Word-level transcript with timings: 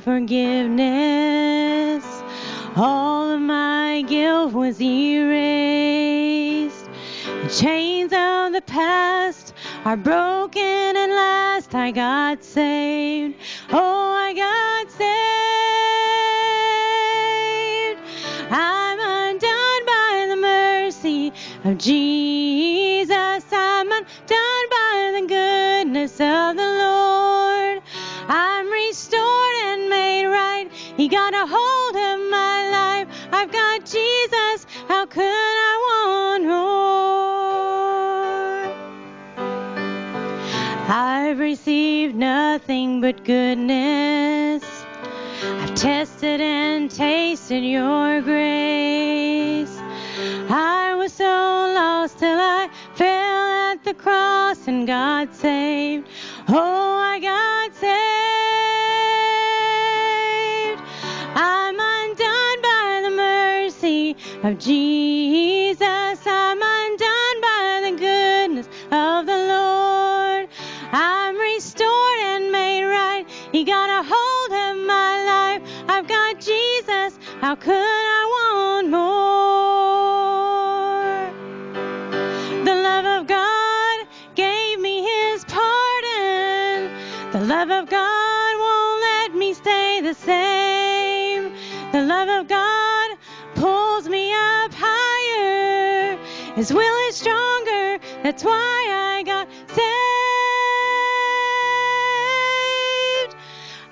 forgiveness. 0.00 2.04
All 2.76 3.30
of 3.30 3.40
my 3.40 4.02
guilt 4.08 4.52
was 4.52 4.80
erased. 4.80 6.88
The 7.42 7.48
chains 7.48 8.12
of 8.12 8.52
the 8.52 8.62
past 8.66 9.54
are 9.84 9.96
broken 9.96 10.62
and 10.62 11.12
last 11.12 11.74
I 11.74 11.90
got 11.90 12.42
saved. 12.42 13.36
Oh, 13.70 14.12
I 14.12 14.32
got 14.34 14.90
saved. 14.90 15.10
I'm 18.50 18.98
undone 19.00 19.86
by 19.86 20.26
the 20.28 20.36
mercy 20.36 21.32
of 21.64 21.78
Jesus. 21.78 22.39
Got 31.30 31.44
a 31.44 31.46
hold 31.48 31.96
of 31.96 32.30
my 32.30 32.70
life. 32.70 33.08
I've 33.30 33.52
got 33.52 33.84
Jesus. 33.84 34.66
How 34.88 35.06
could 35.06 35.22
I 35.22 35.74
want 35.86 36.44
more? 36.44 36.56
I've 40.88 41.38
received 41.38 42.16
nothing 42.16 43.00
but 43.00 43.24
goodness. 43.24 44.64
I've 45.42 45.74
tested 45.74 46.40
and 46.40 46.90
tasted 46.90 47.62
your 47.62 48.22
grace. 48.22 49.76
I 50.50 50.94
was 50.96 51.12
so 51.12 51.24
lost 51.24 52.18
till 52.18 52.38
I 52.38 52.68
fell 52.94 53.72
at 53.72 53.84
the 53.84 53.94
cross 53.94 54.66
and 54.66 54.84
got 54.86 55.32
saved. 55.34 56.08
Oh, 56.48 56.79
of 64.50 64.58
Jesus. 64.58 66.18
I'm 66.26 66.60
undone 66.60 67.40
by 67.40 67.80
the 67.84 67.96
goodness 67.96 68.66
of 68.90 69.26
the 69.26 69.36
Lord. 69.36 70.48
I'm 70.92 71.36
restored 71.38 72.20
and 72.20 72.50
made 72.50 72.84
right. 72.84 73.24
He 73.52 73.62
got 73.62 73.88
a 73.88 74.02
hold 74.04 74.52
of 74.52 74.86
my 74.86 75.24
life. 75.24 75.62
I've 75.88 76.08
got 76.08 76.40
Jesus. 76.40 77.18
How 77.40 77.54
could 77.54 77.74
I 77.74 78.19
That's 98.40 98.48
why 98.48 98.86
I 98.88 99.22
got 99.22 99.46
saved. 99.68 99.76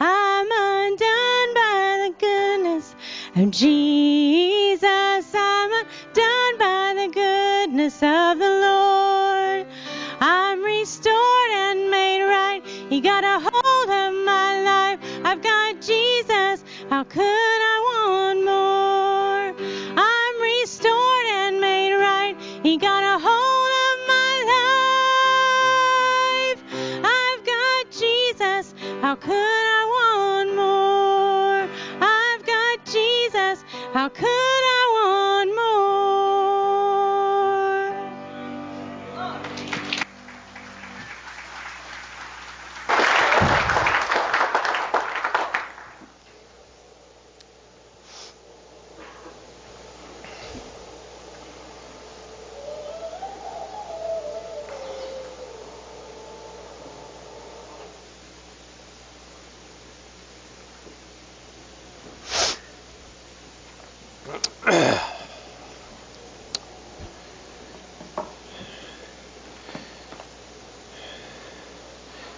I'm 0.01 0.51
undone 0.51 1.53
by 1.53 2.09
the 2.09 2.15
goodness 2.19 2.95
of 3.37 3.51
Jesus. 3.51 5.35
I'm 5.35 5.71
undone 5.71 6.57
by 6.59 6.95
the 6.97 7.09
goodness 7.13 8.03
of 8.03 8.39
the 8.39 8.49
Lord. 8.49 9.67
I'm 10.19 10.65
restored 10.65 11.51
and 11.53 11.91
made 11.91 12.23
right. 12.23 12.63
He 12.89 13.03
got 13.03 13.25
a 13.25 13.41
hold 13.43 13.91
of 13.91 14.15
my 14.25 14.63
life. 14.63 14.99
I've 15.27 15.43
got 15.43 15.83
Jesus. 15.83 16.65
How 16.89 17.05
could 17.05 17.21
I 17.23 17.78
How 29.09 29.17
could 29.17 29.33
I 29.33 29.83
want 29.97 30.55
more? 30.55 31.65
I've 31.99 32.45
got 32.45 32.85
Jesus. 32.85 33.65
How 33.95 34.11
could 34.11 34.27
I 34.27 34.88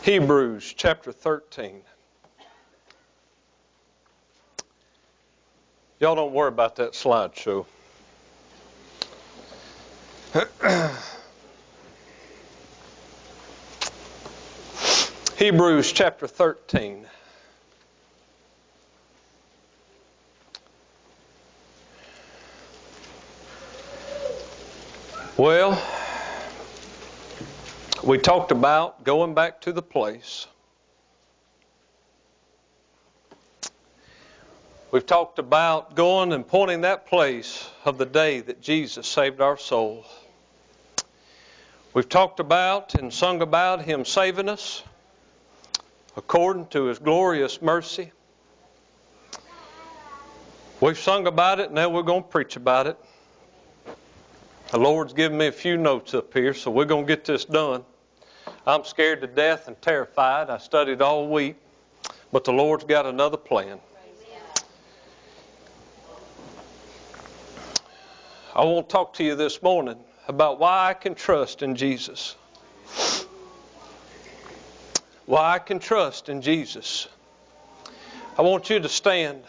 Hebrews 0.02 0.72
chapter 0.78 1.12
13. 1.12 1.82
Y'all 6.00 6.14
don't 6.14 6.32
worry 6.32 6.48
about 6.48 6.76
that 6.76 6.92
slideshow. 6.92 7.66
Hebrews 15.36 15.92
chapter 15.92 16.26
13. 16.26 17.04
Well, 25.36 25.72
we 28.02 28.16
talked 28.16 28.50
about 28.50 29.04
going 29.04 29.34
back 29.34 29.60
to 29.62 29.72
the 29.72 29.82
place. 29.82 30.46
We've 34.90 35.04
talked 35.04 35.38
about 35.38 35.94
going 35.94 36.32
and 36.32 36.46
pointing 36.46 36.80
that 36.80 37.06
place 37.06 37.68
of 37.84 37.98
the 37.98 38.06
day 38.06 38.40
that 38.40 38.60
Jesus 38.60 39.06
saved 39.06 39.40
our 39.40 39.56
soul. 39.56 40.04
We've 41.92 42.08
talked 42.08 42.40
about 42.40 42.94
and 42.94 43.12
sung 43.12 43.42
about 43.42 43.82
Him 43.82 44.04
saving 44.04 44.48
us 44.48 44.82
according 46.16 46.68
to 46.68 46.84
His 46.84 46.98
glorious 46.98 47.60
mercy. 47.60 48.12
We've 50.80 50.98
sung 50.98 51.26
about 51.26 51.60
it, 51.60 51.70
now 51.70 51.90
we're 51.90 52.02
going 52.02 52.22
to 52.22 52.28
preach 52.28 52.56
about 52.56 52.86
it. 52.86 52.96
The 54.70 54.78
Lord's 54.78 55.12
given 55.12 55.36
me 55.36 55.48
a 55.48 55.52
few 55.52 55.76
notes 55.76 56.14
up 56.14 56.32
here, 56.32 56.54
so 56.54 56.70
we're 56.70 56.84
going 56.84 57.04
to 57.04 57.08
get 57.08 57.24
this 57.24 57.44
done. 57.44 57.84
I'm 58.64 58.84
scared 58.84 59.20
to 59.22 59.26
death 59.26 59.66
and 59.66 59.80
terrified. 59.82 60.48
I 60.48 60.58
studied 60.58 61.02
all 61.02 61.26
week, 61.28 61.56
but 62.30 62.44
the 62.44 62.52
Lord's 62.52 62.84
got 62.84 63.04
another 63.04 63.36
plan. 63.36 63.80
I 68.54 68.64
want 68.64 68.88
to 68.88 68.92
talk 68.92 69.14
to 69.14 69.24
you 69.24 69.34
this 69.34 69.60
morning 69.60 69.98
about 70.28 70.60
why 70.60 70.90
I 70.90 70.94
can 70.94 71.16
trust 71.16 71.62
in 71.62 71.74
Jesus. 71.74 72.36
Why 75.26 75.54
I 75.54 75.58
can 75.58 75.80
trust 75.80 76.28
in 76.28 76.42
Jesus. 76.42 77.08
I 78.38 78.42
want 78.42 78.70
you 78.70 78.78
to 78.78 78.88
stand. 78.88 79.42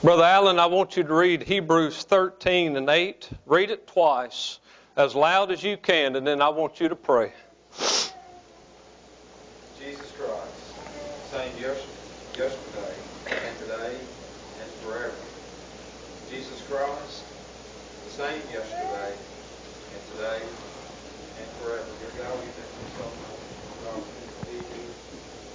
Brother 0.00 0.22
Allen, 0.22 0.60
I 0.60 0.66
want 0.66 0.96
you 0.96 1.02
to 1.02 1.12
read 1.12 1.42
Hebrews 1.42 2.04
13 2.04 2.76
and 2.76 2.88
8. 2.88 3.30
Read 3.46 3.72
it 3.72 3.88
twice, 3.88 4.60
as 4.96 5.16
loud 5.16 5.50
as 5.50 5.64
you 5.64 5.76
can, 5.76 6.14
and 6.14 6.24
then 6.24 6.40
I 6.40 6.50
want 6.50 6.80
you 6.80 6.88
to 6.88 6.94
pray. 6.94 7.32
Jesus 9.76 10.12
Christ, 10.12 10.76
same 11.32 11.58
yesterday 11.58 12.94
and 13.28 13.58
today 13.58 13.98
and 14.62 14.70
forever. 14.80 15.18
Jesus 16.30 16.62
Christ, 16.62 17.24
the 18.04 18.10
same 18.10 18.42
yesterday 18.52 19.16
and 19.92 20.06
today 20.06 20.42
and 21.40 21.50
forever. 21.58 21.88
Dear 21.98 22.24
God, 22.24 22.38
we 22.38 22.46
thank 22.52 22.70
you 22.70 22.88
so 22.96 23.02
much 23.02 23.40
our 23.84 23.98
opportunity 23.98 24.62
to. 24.62 24.94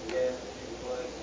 We 0.06 0.18
ask 0.20 0.42
that 0.44 0.54
you 0.60 0.76
bless 0.84 1.23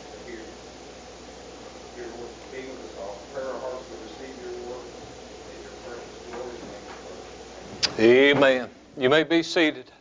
Amen. 7.99 8.69
You 8.97 9.09
may 9.09 9.23
be 9.23 9.43
seated. 9.43 9.91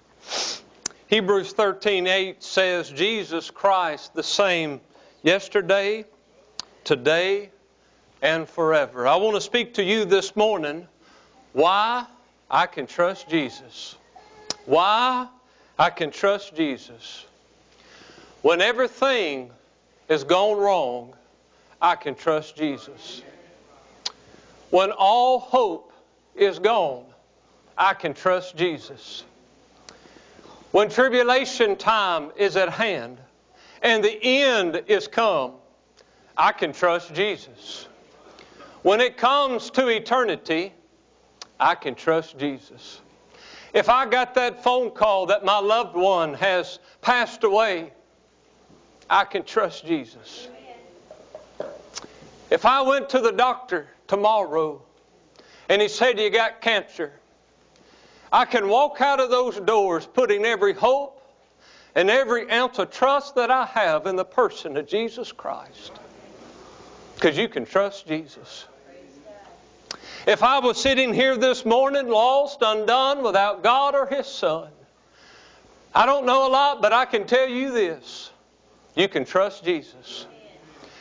Hebrews 1.08 1.52
13:8 1.52 2.40
says 2.40 2.88
Jesus 2.88 3.50
Christ 3.50 4.14
the 4.14 4.22
same 4.22 4.80
yesterday, 5.22 6.04
today, 6.84 7.50
and 8.22 8.48
forever. 8.48 9.08
I 9.08 9.16
want 9.16 9.34
to 9.34 9.40
speak 9.40 9.74
to 9.74 9.82
you 9.82 10.04
this 10.04 10.36
morning 10.36 10.86
why 11.52 12.06
I 12.48 12.66
can 12.66 12.86
trust 12.86 13.28
Jesus. 13.28 13.96
Why 14.66 15.26
I 15.76 15.90
can 15.90 16.12
trust 16.12 16.54
Jesus. 16.54 17.26
When 18.42 18.60
everything 18.60 19.50
has 20.08 20.22
gone 20.22 20.58
wrong, 20.58 21.12
I 21.82 21.96
can 21.96 22.14
trust 22.14 22.54
Jesus. 22.54 23.22
When 24.70 24.92
all 24.92 25.40
hope 25.40 25.92
is 26.36 26.60
gone, 26.60 27.09
I 27.76 27.94
can 27.94 28.14
trust 28.14 28.56
Jesus. 28.56 29.24
When 30.70 30.88
tribulation 30.88 31.76
time 31.76 32.30
is 32.36 32.56
at 32.56 32.68
hand 32.68 33.18
and 33.82 34.04
the 34.04 34.18
end 34.22 34.82
is 34.86 35.08
come, 35.08 35.54
I 36.36 36.52
can 36.52 36.72
trust 36.72 37.12
Jesus. 37.14 37.88
When 38.82 39.00
it 39.00 39.16
comes 39.16 39.70
to 39.70 39.88
eternity, 39.88 40.72
I 41.58 41.74
can 41.74 41.94
trust 41.94 42.38
Jesus. 42.38 43.00
If 43.72 43.88
I 43.88 44.06
got 44.06 44.34
that 44.34 44.62
phone 44.64 44.90
call 44.90 45.26
that 45.26 45.44
my 45.44 45.58
loved 45.58 45.94
one 45.96 46.34
has 46.34 46.78
passed 47.02 47.44
away, 47.44 47.92
I 49.08 49.24
can 49.24 49.44
trust 49.44 49.84
Jesus. 49.84 50.48
If 52.50 52.64
I 52.64 52.82
went 52.82 53.08
to 53.10 53.20
the 53.20 53.32
doctor 53.32 53.88
tomorrow 54.08 54.82
and 55.68 55.80
he 55.80 55.88
said, 55.88 56.18
You 56.18 56.30
got 56.30 56.60
cancer, 56.60 57.12
I 58.32 58.44
can 58.44 58.68
walk 58.68 59.00
out 59.00 59.20
of 59.20 59.30
those 59.30 59.58
doors 59.60 60.06
putting 60.06 60.44
every 60.44 60.72
hope 60.72 61.20
and 61.94 62.08
every 62.08 62.50
ounce 62.50 62.78
of 62.78 62.90
trust 62.90 63.34
that 63.34 63.50
I 63.50 63.66
have 63.66 64.06
in 64.06 64.16
the 64.16 64.24
person 64.24 64.76
of 64.76 64.86
Jesus 64.86 65.32
Christ. 65.32 65.92
Because 67.16 67.36
you 67.36 67.48
can 67.48 67.64
trust 67.64 68.06
Jesus. 68.06 68.66
If 70.26 70.42
I 70.42 70.58
was 70.58 70.80
sitting 70.80 71.12
here 71.12 71.36
this 71.36 71.64
morning 71.64 72.08
lost, 72.08 72.58
undone, 72.62 73.22
without 73.22 73.62
God 73.62 73.94
or 73.94 74.06
His 74.06 74.26
Son, 74.26 74.68
I 75.94 76.06
don't 76.06 76.26
know 76.26 76.46
a 76.46 76.50
lot, 76.50 76.80
but 76.80 76.92
I 76.92 77.04
can 77.06 77.26
tell 77.26 77.48
you 77.48 77.72
this. 77.72 78.30
You 78.94 79.08
can 79.08 79.24
trust 79.24 79.64
Jesus. 79.64 80.26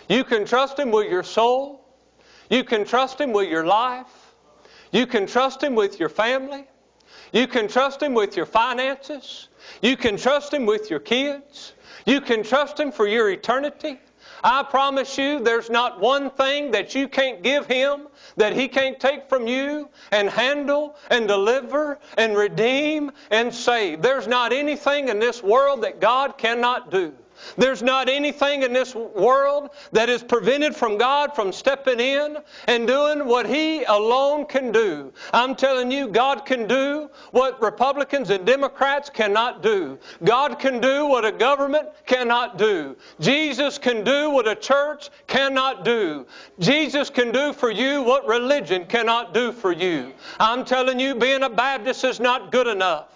You 0.07 0.23
can 0.23 0.45
trust 0.45 0.79
Him 0.79 0.89
with 0.89 1.11
your 1.11 1.23
soul. 1.23 1.85
You 2.49 2.63
can 2.63 2.85
trust 2.85 3.21
Him 3.21 3.31
with 3.31 3.49
your 3.49 3.65
life. 3.65 4.33
You 4.91 5.05
can 5.05 5.27
trust 5.27 5.61
Him 5.61 5.75
with 5.75 5.99
your 5.99 6.09
family. 6.09 6.65
You 7.31 7.47
can 7.47 7.67
trust 7.67 8.01
Him 8.01 8.13
with 8.13 8.35
your 8.35 8.45
finances. 8.45 9.49
You 9.81 9.97
can 9.97 10.17
trust 10.17 10.53
Him 10.53 10.65
with 10.65 10.89
your 10.89 10.99
kids. 10.99 11.73
You 12.05 12.21
can 12.21 12.43
trust 12.43 12.79
Him 12.79 12.91
for 12.91 13.07
your 13.07 13.29
eternity. 13.29 13.99
I 14.43 14.63
promise 14.63 15.17
you, 15.17 15.39
there's 15.39 15.69
not 15.69 15.99
one 15.99 16.29
thing 16.29 16.71
that 16.71 16.95
you 16.95 17.07
can't 17.07 17.41
give 17.43 17.65
Him 17.65 18.07
that 18.37 18.53
He 18.53 18.67
can't 18.67 18.99
take 18.99 19.27
from 19.27 19.47
you 19.47 19.89
and 20.11 20.29
handle 20.29 20.95
and 21.09 21.27
deliver 21.27 21.99
and 22.17 22.37
redeem 22.37 23.11
and 23.31 23.53
save. 23.53 24.01
There's 24.01 24.27
not 24.27 24.53
anything 24.53 25.09
in 25.09 25.19
this 25.19 25.43
world 25.43 25.83
that 25.83 25.99
God 25.99 26.37
cannot 26.37 26.89
do. 26.89 27.13
There's 27.57 27.81
not 27.81 28.09
anything 28.09 28.63
in 28.63 28.73
this 28.73 28.95
world 28.95 29.69
that 29.91 30.09
is 30.09 30.23
prevented 30.23 30.75
from 30.75 30.97
God 30.97 31.35
from 31.35 31.51
stepping 31.51 31.99
in 31.99 32.37
and 32.67 32.87
doing 32.87 33.25
what 33.25 33.47
He 33.47 33.83
alone 33.83 34.45
can 34.45 34.71
do. 34.71 35.11
I'm 35.33 35.55
telling 35.55 35.91
you, 35.91 36.07
God 36.07 36.45
can 36.45 36.67
do 36.67 37.09
what 37.31 37.61
Republicans 37.61 38.29
and 38.29 38.45
Democrats 38.45 39.09
cannot 39.09 39.63
do. 39.63 39.97
God 40.23 40.59
can 40.59 40.79
do 40.79 41.05
what 41.05 41.25
a 41.25 41.31
government 41.31 41.89
cannot 42.05 42.57
do. 42.57 42.95
Jesus 43.19 43.77
can 43.77 44.03
do 44.03 44.29
what 44.29 44.47
a 44.47 44.55
church 44.55 45.09
cannot 45.27 45.85
do. 45.85 46.25
Jesus 46.59 47.09
can 47.09 47.31
do 47.31 47.53
for 47.53 47.71
you 47.71 48.03
what 48.03 48.27
religion 48.27 48.85
cannot 48.85 49.33
do 49.33 49.51
for 49.51 49.71
you. 49.71 50.13
I'm 50.39 50.65
telling 50.65 50.99
you, 50.99 51.15
being 51.15 51.43
a 51.43 51.49
Baptist 51.49 52.03
is 52.03 52.19
not 52.19 52.51
good 52.51 52.67
enough. 52.67 53.07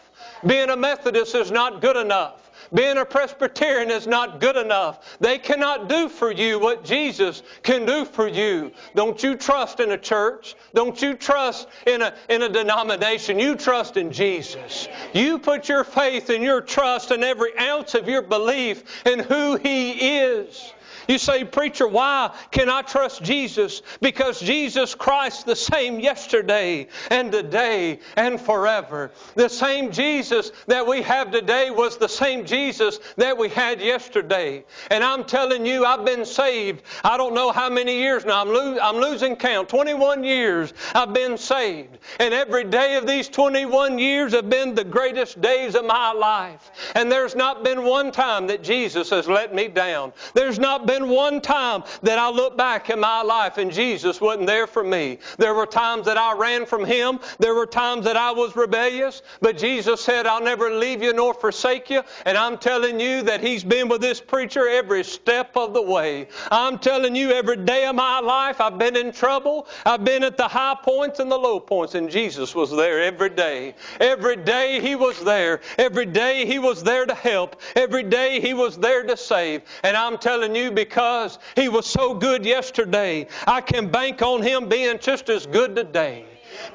Being 0.46 0.70
a 0.70 0.75
Methodist 0.75 1.36
is 1.36 1.51
not 1.51 1.82
good 1.82 1.96
enough. 1.96 2.43
Being 2.74 2.98
a 2.98 3.06
Presbyterian 3.06 3.92
is 3.92 4.08
not 4.08 4.39
good 4.39 4.56
enough. 4.56 5.18
They 5.20 5.38
cannot 5.38 5.89
do 5.89 6.10
for 6.10 6.32
you 6.32 6.60
what 6.60 6.84
Jesus 6.84 7.44
can 7.62 7.86
do 7.86 8.03
for 8.03 8.27
you. 8.27 8.72
Don't 8.96 9.22
you 9.22 9.36
trust 9.36 9.80
in 9.80 9.92
a 9.92 9.98
church. 9.98 10.56
Don't 10.74 11.00
you 11.01 11.13
trust 11.13 11.68
in 11.86 12.01
a, 12.01 12.13
in 12.30 12.42
a 12.42 12.50
denomination. 12.50 13.38
You 13.38 13.56
trust 13.56 13.98
in 13.98 14.12
Jesus. 14.12 14.88
You 15.13 15.38
put 15.38 15.70
your 15.70 15.84
faith 15.84 16.30
and 16.30 16.44
your 16.44 16.62
trust 16.62 17.12
and 17.12 17.24
every 17.24 17.58
ounce 17.60 17.94
of 17.94 18.08
your 18.08 18.24
belief 18.24 19.06
in 19.06 19.20
who 19.20 19.56
He 19.56 20.18
is. 20.18 20.74
You 21.08 21.18
say, 21.18 21.44
Preacher, 21.44 21.88
why 21.88 22.36
can 22.52 22.70
I 22.70 22.82
trust 22.82 23.24
Jesus? 23.24 23.82
Because 24.02 24.40
Jesus 24.40 24.96
Christ, 24.96 25.46
the 25.46 25.56
same 25.56 26.00
yesterday 26.00 26.88
and 27.10 27.32
today 27.32 28.00
and 28.16 28.40
forever. 28.40 29.12
The 29.36 29.50
same 29.50 29.92
Jesus 29.92 30.52
that 30.68 30.86
we 30.88 31.02
have 31.02 31.32
today 31.32 31.70
was 31.72 31.98
the 31.98 32.10
same 32.10 32.46
Jesus 32.46 33.00
that 33.18 33.38
we 33.38 33.50
had 33.50 33.82
yesterday. 33.82 34.64
And 34.90 35.04
I'm 35.04 35.24
telling 35.26 35.66
you, 35.66 35.86
I've 35.86 36.06
been 36.06 36.26
saved. 36.26 36.84
I 37.04 37.18
don't 37.18 37.34
know 37.34 37.52
how 37.52 37.70
many 37.70 37.98
years 38.00 38.26
now. 38.26 38.42
I'm, 38.42 38.50
lo- 38.50 38.78
I'm 38.82 38.98
losing 38.98 39.36
count. 39.36 39.70
21 39.70 40.24
years 40.24 40.74
I've 40.94 41.14
been 41.14 41.38
saved. 41.38 41.98
And 42.20 42.34
every 42.34 42.64
day 42.64 42.96
of 42.96 43.08
these 43.08 43.28
21 43.30 44.00
years 44.00 44.34
have 44.34 44.50
been 44.50 44.76
the 44.76 44.84
greatest 44.84 45.42
days 45.42 45.76
of 45.76 45.86
my 45.86 46.12
life. 46.12 46.72
And 46.96 47.12
there's 47.12 47.36
not 47.36 47.64
been 47.64 47.84
one 47.84 48.12
time 48.12 48.48
that 48.48 48.64
Jesus 48.64 49.10
has 49.10 49.28
let 49.28 49.54
me 49.54 49.68
down. 49.68 50.14
There's 50.34 50.60
not 50.60 50.86
been 50.86 50.93
been 50.94 51.10
one 51.10 51.42
time 51.42 51.84
that 52.04 52.20
I 52.20 52.30
look 52.30 52.58
back 52.58 52.90
in 52.90 53.00
my 53.00 53.22
life 53.22 53.58
and 53.58 53.72
Jesus 53.72 54.22
wasn't 54.22 54.48
there 54.48 54.68
for 54.68 54.84
me. 54.84 55.18
There 55.38 55.54
were 55.54 55.66
times 55.66 56.06
that 56.06 56.18
I 56.18 56.34
ran 56.34 56.66
from 56.66 56.86
Him. 56.86 57.20
There 57.40 57.56
were 57.56 57.66
times 57.66 58.06
that 58.06 58.18
I 58.18 58.32
was 58.32 58.56
rebellious. 58.56 59.24
But 59.42 59.58
Jesus 59.58 60.02
said, 60.02 60.28
I'll 60.28 60.44
never 60.44 60.70
leave 60.72 61.02
you 61.02 61.14
nor 61.14 61.34
forsake 61.34 61.90
you. 61.90 62.04
And 62.26 62.38
I'm 62.38 62.58
telling 62.58 63.00
you 63.00 63.24
that 63.24 63.42
He's 63.42 63.64
been 63.64 63.90
with 63.90 64.02
this 64.02 64.22
preacher 64.22 64.68
every 64.68 65.04
step 65.04 65.58
of 65.58 65.74
the 65.74 65.82
way. 65.82 66.28
I'm 66.52 66.78
telling 66.78 67.16
you, 67.16 67.32
every 67.32 67.58
day 67.58 67.86
of 67.86 67.96
my 67.96 68.20
life, 68.20 68.62
I've 68.62 68.78
been 68.78 68.96
in 68.96 69.12
trouble. 69.12 69.68
I've 69.86 70.04
been 70.04 70.24
at 70.24 70.38
the 70.38 70.48
high 70.48 70.78
points 70.84 71.20
and 71.20 71.32
the 71.32 71.38
low 71.38 71.60
points. 71.60 71.96
And 71.96 72.10
Jesus 72.10 72.54
was 72.54 72.70
there 72.70 73.02
every 73.02 73.30
day. 73.30 73.76
Every 74.00 74.36
day 74.36 74.80
He 74.80 74.96
was 74.96 75.24
there. 75.24 75.62
Every 75.78 76.06
day 76.06 76.46
He 76.46 76.60
was 76.60 76.84
there 76.84 77.06
to 77.06 77.16
help. 77.16 77.62
Every 77.76 78.04
day 78.04 78.40
He 78.40 78.54
was 78.54 78.78
there 78.78 79.04
to 79.04 79.18
save. 79.18 79.64
And 79.84 79.98
I'm 79.98 80.18
telling 80.18 80.56
you, 80.56 80.72
because 80.84 81.40
He 81.56 81.70
was 81.70 81.86
so 81.86 82.13
good 82.13 82.46
yesterday, 82.46 83.28
I 83.48 83.62
can 83.62 83.90
bank 83.90 84.22
on 84.22 84.42
Him 84.42 84.68
being 84.68 85.00
just 85.00 85.30
as 85.30 85.46
good 85.46 85.75
today. 85.75 86.25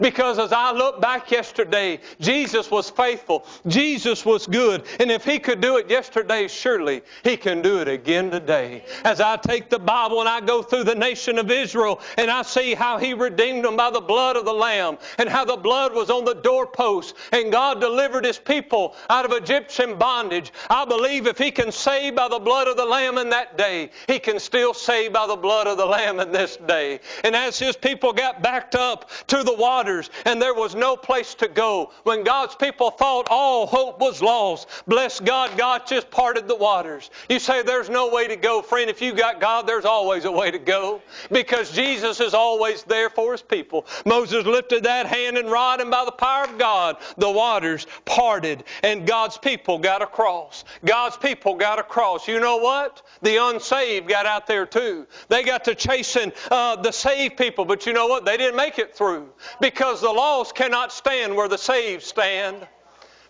Because 0.00 0.38
as 0.38 0.52
I 0.52 0.72
look 0.72 1.00
back 1.00 1.30
yesterday, 1.30 2.00
Jesus 2.20 2.70
was 2.70 2.90
faithful. 2.90 3.46
Jesus 3.66 4.24
was 4.24 4.46
good. 4.46 4.84
And 5.00 5.10
if 5.10 5.24
He 5.24 5.38
could 5.38 5.60
do 5.60 5.76
it 5.76 5.90
yesterday, 5.90 6.48
surely 6.48 7.02
He 7.24 7.36
can 7.36 7.62
do 7.62 7.80
it 7.80 7.88
again 7.88 8.30
today. 8.30 8.84
As 9.04 9.20
I 9.20 9.36
take 9.36 9.70
the 9.70 9.78
Bible 9.78 10.20
and 10.20 10.28
I 10.28 10.40
go 10.40 10.62
through 10.62 10.84
the 10.84 10.94
nation 10.94 11.38
of 11.38 11.50
Israel 11.50 12.00
and 12.16 12.30
I 12.30 12.42
see 12.42 12.74
how 12.74 12.98
He 12.98 13.14
redeemed 13.14 13.64
them 13.64 13.76
by 13.76 13.90
the 13.90 14.00
blood 14.00 14.36
of 14.36 14.44
the 14.44 14.52
Lamb 14.52 14.98
and 15.18 15.28
how 15.28 15.44
the 15.44 15.56
blood 15.56 15.94
was 15.94 16.10
on 16.10 16.24
the 16.24 16.34
doorpost 16.34 17.14
and 17.32 17.52
God 17.52 17.80
delivered 17.80 18.24
His 18.24 18.38
people 18.38 18.94
out 19.10 19.24
of 19.24 19.32
Egyptian 19.32 19.98
bondage, 19.98 20.52
I 20.70 20.84
believe 20.84 21.26
if 21.26 21.38
He 21.38 21.50
can 21.50 21.72
save 21.72 22.14
by 22.14 22.28
the 22.28 22.38
blood 22.38 22.68
of 22.68 22.76
the 22.76 22.84
Lamb 22.84 23.18
in 23.18 23.30
that 23.30 23.56
day, 23.56 23.90
He 24.06 24.18
can 24.18 24.38
still 24.38 24.74
save 24.74 25.12
by 25.12 25.26
the 25.26 25.36
blood 25.36 25.66
of 25.66 25.76
the 25.76 25.86
Lamb 25.86 26.20
in 26.20 26.32
this 26.32 26.56
day. 26.56 27.00
And 27.24 27.34
as 27.34 27.58
His 27.58 27.76
people 27.76 28.12
got 28.12 28.42
backed 28.42 28.74
up 28.74 29.10
to 29.28 29.42
the 29.42 29.54
waters 29.68 30.08
and 30.24 30.40
there 30.40 30.54
was 30.54 30.74
no 30.74 30.96
place 30.96 31.34
to 31.34 31.46
go. 31.46 31.90
When 32.04 32.24
God's 32.24 32.54
people 32.54 32.90
thought 32.90 33.26
all 33.30 33.66
hope 33.66 34.00
was 34.00 34.22
lost, 34.22 34.66
bless 34.86 35.20
God, 35.20 35.58
God 35.58 35.86
just 35.86 36.10
parted 36.10 36.48
the 36.48 36.56
waters. 36.56 37.10
You 37.28 37.38
say 37.38 37.62
there's 37.62 37.90
no 37.90 38.08
way 38.08 38.28
to 38.28 38.36
go. 38.36 38.62
Friend, 38.62 38.88
if 38.88 39.02
you 39.02 39.12
got 39.12 39.42
God, 39.42 39.66
there's 39.66 39.84
always 39.84 40.24
a 40.24 40.32
way 40.32 40.50
to 40.50 40.58
go 40.58 41.02
because 41.30 41.70
Jesus 41.70 42.18
is 42.18 42.32
always 42.32 42.82
there 42.84 43.10
for 43.10 43.32
His 43.32 43.42
people. 43.42 43.84
Moses 44.06 44.46
lifted 44.46 44.84
that 44.84 45.04
hand 45.06 45.36
and 45.36 45.50
rod, 45.50 45.82
and 45.82 45.90
by 45.90 46.06
the 46.06 46.12
power 46.12 46.44
of 46.44 46.56
God, 46.56 46.96
the 47.18 47.30
waters 47.30 47.86
parted 48.06 48.64
and 48.82 49.06
God's 49.06 49.36
people 49.36 49.78
got 49.78 50.00
across. 50.00 50.64
God's 50.82 51.18
people 51.18 51.56
got 51.56 51.78
across. 51.78 52.26
You 52.26 52.40
know 52.40 52.56
what? 52.56 53.02
The 53.20 53.36
unsaved 53.36 54.08
got 54.08 54.24
out 54.24 54.46
there 54.46 54.64
too. 54.64 55.06
They 55.28 55.42
got 55.42 55.64
to 55.64 55.74
chasing 55.74 56.32
uh, 56.50 56.76
the 56.76 56.92
saved 56.92 57.36
people, 57.36 57.66
but 57.66 57.84
you 57.84 57.92
know 57.92 58.06
what? 58.06 58.24
They 58.24 58.38
didn't 58.38 58.56
make 58.56 58.78
it 58.78 58.96
through 58.96 59.28
because 59.60 60.00
the 60.00 60.10
lost 60.12 60.54
cannot 60.54 60.92
stand 60.92 61.34
where 61.34 61.48
the 61.48 61.58
saved 61.58 62.02
stand 62.02 62.66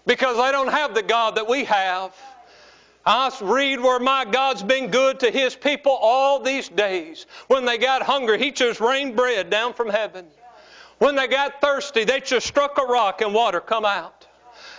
because 0.06 0.36
they 0.36 0.52
don't 0.52 0.70
have 0.70 0.94
the 0.94 1.02
God 1.02 1.36
that 1.36 1.48
we 1.48 1.64
have. 1.64 2.14
I 3.04 3.32
read 3.40 3.80
where 3.80 3.98
my 3.98 4.24
God's 4.24 4.62
been 4.62 4.90
good 4.90 5.20
to 5.20 5.30
His 5.30 5.56
people 5.56 5.92
all 5.92 6.40
these 6.40 6.68
days. 6.68 7.26
When 7.46 7.64
they 7.64 7.78
got 7.78 8.02
hungry, 8.02 8.38
He 8.38 8.50
just 8.50 8.80
rained 8.80 9.16
bread 9.16 9.50
down 9.50 9.72
from 9.74 9.88
heaven. 9.88 10.26
When 10.98 11.16
they 11.16 11.26
got 11.26 11.60
thirsty, 11.60 12.04
they 12.04 12.20
just 12.20 12.46
struck 12.46 12.78
a 12.78 12.84
rock 12.84 13.20
and 13.22 13.32
water 13.32 13.60
come 13.60 13.84
out. 13.84 14.27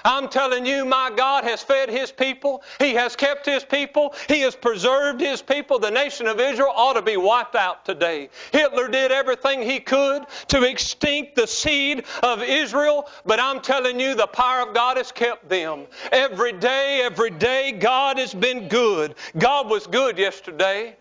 I'm 0.03 0.29
telling 0.29 0.65
you, 0.65 0.85
my 0.85 1.11
God 1.15 1.43
has 1.43 1.61
fed 1.61 1.89
His 1.89 2.11
people. 2.11 2.63
He 2.79 2.93
has 2.93 3.15
kept 3.15 3.45
His 3.45 3.63
people. 3.63 4.13
He 4.27 4.41
has 4.41 4.55
preserved 4.55 5.21
His 5.21 5.41
people. 5.41 5.79
The 5.79 5.91
nation 5.91 6.27
of 6.27 6.39
Israel 6.39 6.71
ought 6.73 6.93
to 6.93 7.01
be 7.01 7.17
wiped 7.17 7.55
out 7.55 7.85
today. 7.85 8.29
Hitler 8.51 8.87
did 8.87 9.11
everything 9.11 9.61
he 9.61 9.79
could 9.79 10.23
to 10.49 10.63
extinct 10.63 11.35
the 11.35 11.47
seed 11.47 12.05
of 12.23 12.41
Israel, 12.41 13.07
but 13.25 13.39
I'm 13.39 13.61
telling 13.61 13.99
you, 13.99 14.15
the 14.15 14.27
power 14.27 14.67
of 14.67 14.73
God 14.73 14.97
has 14.97 15.11
kept 15.11 15.49
them. 15.49 15.85
Every 16.11 16.53
day, 16.53 17.01
every 17.03 17.31
day, 17.31 17.71
God 17.71 18.17
has 18.17 18.33
been 18.33 18.67
good. 18.67 19.15
God 19.37 19.69
was 19.69 19.87
good 19.87 20.17
yesterday. 20.17 20.95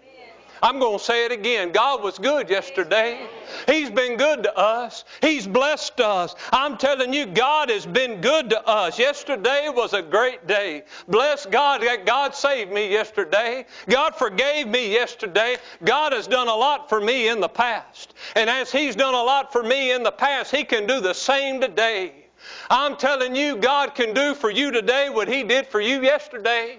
I'm 0.63 0.79
going 0.79 0.99
to 0.99 1.05
say 1.05 1.25
it 1.25 1.33
again. 1.33 1.73
God 1.73 2.03
was 2.03 2.19
good 2.19 2.51
yesterday. 2.51 3.27
He's 3.67 3.91
been 3.91 4.17
good 4.17 4.43
to 4.43 4.57
us. 4.57 5.05
He's 5.21 5.47
blessed 5.47 6.01
us. 6.01 6.35
I'm 6.53 6.77
telling 6.77 7.13
you, 7.13 7.27
God 7.27 7.71
has 7.71 7.87
been 7.87 8.21
good 8.21 8.51
to 8.51 8.67
us. 8.67 8.99
Yesterday 8.99 9.69
was 9.69 9.93
a 9.93 10.03
great 10.03 10.47
day. 10.47 10.85
Bless 11.09 11.47
God 11.47 11.83
that 11.83 12.07
God 12.07 12.35
saved 12.35 12.73
me 12.73 12.91
yesterday. 12.91 13.67
God 13.89 14.15
forgave 14.17 14.67
me 14.67 14.93
yesterday. 14.93 15.57
God 15.85 16.13
has 16.13 16.27
done 16.27 16.49
a 16.49 16.55
lot 16.55 16.89
for 16.89 17.01
me 17.01 17.29
in 17.29 17.41
the 17.41 17.49
past. 17.49 18.15
And 18.35 18.51
as 18.51 18.73
He's 18.73 18.97
done 18.97 19.15
a 19.15 19.23
lot 19.23 19.53
for 19.53 19.63
me 19.63 19.93
in 19.93 20.03
the 20.03 20.13
past, 20.13 20.55
He 20.55 20.65
can 20.65 20.87
do 20.87 21.01
the 21.01 21.15
same 21.15 21.61
today. 21.61 22.27
I'm 22.71 22.97
telling 22.97 23.35
you, 23.35 23.57
God 23.57 23.95
can 23.95 24.15
do 24.15 24.35
for 24.35 24.51
you 24.51 24.71
today 24.71 25.11
what 25.11 25.29
He 25.29 25.43
did 25.43 25.67
for 25.67 25.81
you 25.81 26.03
yesterday 26.03 26.79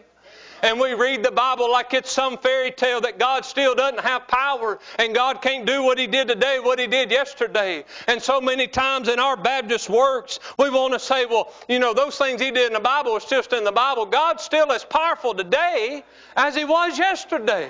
and 0.63 0.79
we 0.79 0.93
read 0.93 1.23
the 1.23 1.31
Bible 1.31 1.71
like 1.71 1.93
it's 1.93 2.11
some 2.11 2.37
fairy 2.37 2.71
tale 2.71 3.01
that 3.01 3.19
God 3.19 3.45
still 3.45 3.75
doesn't 3.75 4.01
have 4.01 4.27
power 4.27 4.79
and 4.97 5.13
God 5.13 5.41
can't 5.41 5.65
do 5.65 5.83
what 5.83 5.97
He 5.97 6.07
did 6.07 6.27
today, 6.27 6.59
what 6.59 6.79
He 6.79 6.87
did 6.87 7.11
yesterday. 7.11 7.85
And 8.07 8.21
so 8.21 8.41
many 8.41 8.67
times 8.67 9.07
in 9.07 9.19
our 9.19 9.37
Baptist 9.37 9.89
works, 9.89 10.39
we 10.57 10.69
want 10.69 10.93
to 10.93 10.99
say, 10.99 11.25
well, 11.25 11.53
you 11.67 11.79
know, 11.79 11.93
those 11.93 12.17
things 12.17 12.41
He 12.41 12.51
did 12.51 12.67
in 12.67 12.73
the 12.73 12.79
Bible 12.79 13.15
is 13.17 13.25
just 13.25 13.53
in 13.53 13.63
the 13.63 13.71
Bible. 13.71 14.05
God's 14.05 14.43
still 14.43 14.71
as 14.71 14.83
powerful 14.83 15.33
today 15.33 16.03
as 16.35 16.55
He 16.55 16.65
was 16.65 16.97
yesterday. 16.97 17.69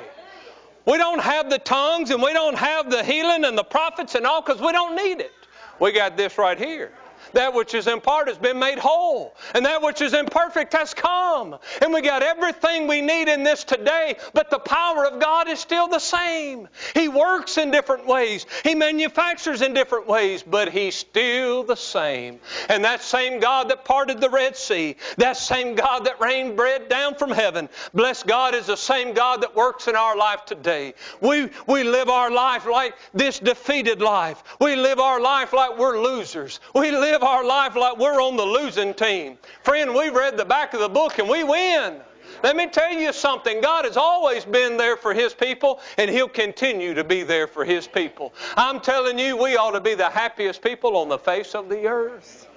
We 0.86 0.98
don't 0.98 1.22
have 1.22 1.50
the 1.50 1.60
tongues 1.60 2.10
and 2.10 2.22
we 2.22 2.34
don't 2.34 2.58
have 2.58 2.90
the 2.90 3.04
healing 3.04 3.46
and 3.46 3.58
the 3.58 3.64
prophets 3.64 4.16
and 4.16 4.26
all 4.26 4.42
because 4.42 4.62
we 4.62 4.72
don't 4.72 4.96
need 4.96 5.20
it. 5.20 5.34
We 5.80 5.92
got 5.92 6.18
this 6.18 6.38
right 6.38 6.58
here. 6.58 6.92
That 7.34 7.54
which 7.54 7.74
is 7.74 7.88
in 7.88 8.02
part 8.02 8.28
has 8.28 8.38
been 8.38 8.60
made 8.60 8.80
whole, 8.80 9.36
and 9.54 9.66
that 9.66 9.82
which 9.82 10.02
is 10.02 10.14
imperfect 10.14 10.74
has 10.74 10.94
come. 10.94 11.58
And 11.82 11.94
we 11.94 12.02
got 12.02 12.24
everything 12.24 12.88
we 12.88 13.02
need 13.02 13.28
in 13.28 13.44
this 13.44 13.64
today, 13.64 14.16
but 14.34 14.50
the 14.50 14.60
power 14.60 15.06
of 15.06 15.20
God 15.20 15.48
is 15.48 15.60
still 15.60 15.88
the 15.88 16.00
same. 16.00 16.68
He 16.94 17.08
works 17.08 17.58
in 17.58 17.72
different 17.72 18.08
ways, 18.08 18.46
He 18.64 18.76
manufactures 18.76 19.62
in 19.62 19.74
different 19.74 20.08
ways, 20.08 20.44
but 20.44 20.72
He's 20.72 20.96
still 20.96 21.64
the 21.64 21.76
same. 21.76 22.40
And 22.70 22.84
that 22.84 23.02
same 23.02 23.40
God 23.40 23.70
that 23.70 23.86
parted 23.86 24.22
the 24.22 24.30
Red 24.30 24.56
Sea, 24.58 24.96
that 25.18 25.38
same 25.38 25.76
God 25.76 26.06
that 26.06 26.20
rained 26.20 26.56
bread 26.56 26.90
down 26.90 27.16
from 27.16 27.32
heaven, 27.32 27.70
bless 27.94 28.24
God, 28.24 28.56
is 28.56 28.68
the 28.68 28.76
same 28.78 29.14
God 29.14 29.42
that 29.42 29.56
works 29.56 29.88
in 29.88 29.96
our 29.96 30.18
life 30.18 30.46
today. 30.46 30.94
We, 31.22 31.50
we 31.68 31.84
live 31.84 32.10
our 32.10 32.32
life 32.32 32.66
like 32.66 32.96
this 33.14 33.40
defeated 33.40 34.02
life. 34.02 34.44
We 34.60 34.76
live 34.76 35.00
our 35.00 35.20
life 35.20 35.54
like 35.54 35.78
we're 35.78 36.02
losers. 36.02 36.60
We 36.74 36.92
live 36.92 37.19
live 37.20 37.28
our 37.28 37.44
life 37.44 37.76
like 37.76 37.98
we're 37.98 38.22
on 38.22 38.38
the 38.38 38.46
losing 38.46 38.94
team. 38.94 39.38
Friend, 39.64 39.94
we've 39.94 40.14
read 40.14 40.38
the 40.38 40.46
back 40.46 40.74
of 40.74 40.80
the 40.80 40.90
book 40.90 41.20
and 41.20 41.28
we 41.28 41.44
win. 41.44 42.00
Let 42.44 42.56
me 42.56 42.68
tell 42.68 42.94
you 42.94 43.12
something. 43.12 43.60
God 43.60 43.84
has 43.84 43.98
always 43.98 44.46
been 44.46 44.78
there 44.78 44.96
for 44.96 45.14
His 45.14 45.34
people, 45.34 45.82
and 45.98 46.10
He'll 46.10 46.30
continue 46.30 46.94
to 46.94 47.04
be 47.04 47.24
there 47.24 47.48
for 47.48 47.66
His 47.66 47.88
people. 47.88 48.34
I'm 48.56 48.80
telling 48.80 49.20
you, 49.20 49.36
we 49.36 49.58
ought 49.58 49.72
to 49.72 49.82
be 49.82 49.96
the 49.96 50.10
happiest 50.10 50.62
people 50.62 50.96
on 50.96 51.10
the 51.10 51.18
face 51.18 51.56
of 51.56 51.68
the 51.68 51.88
earth. 51.88 52.48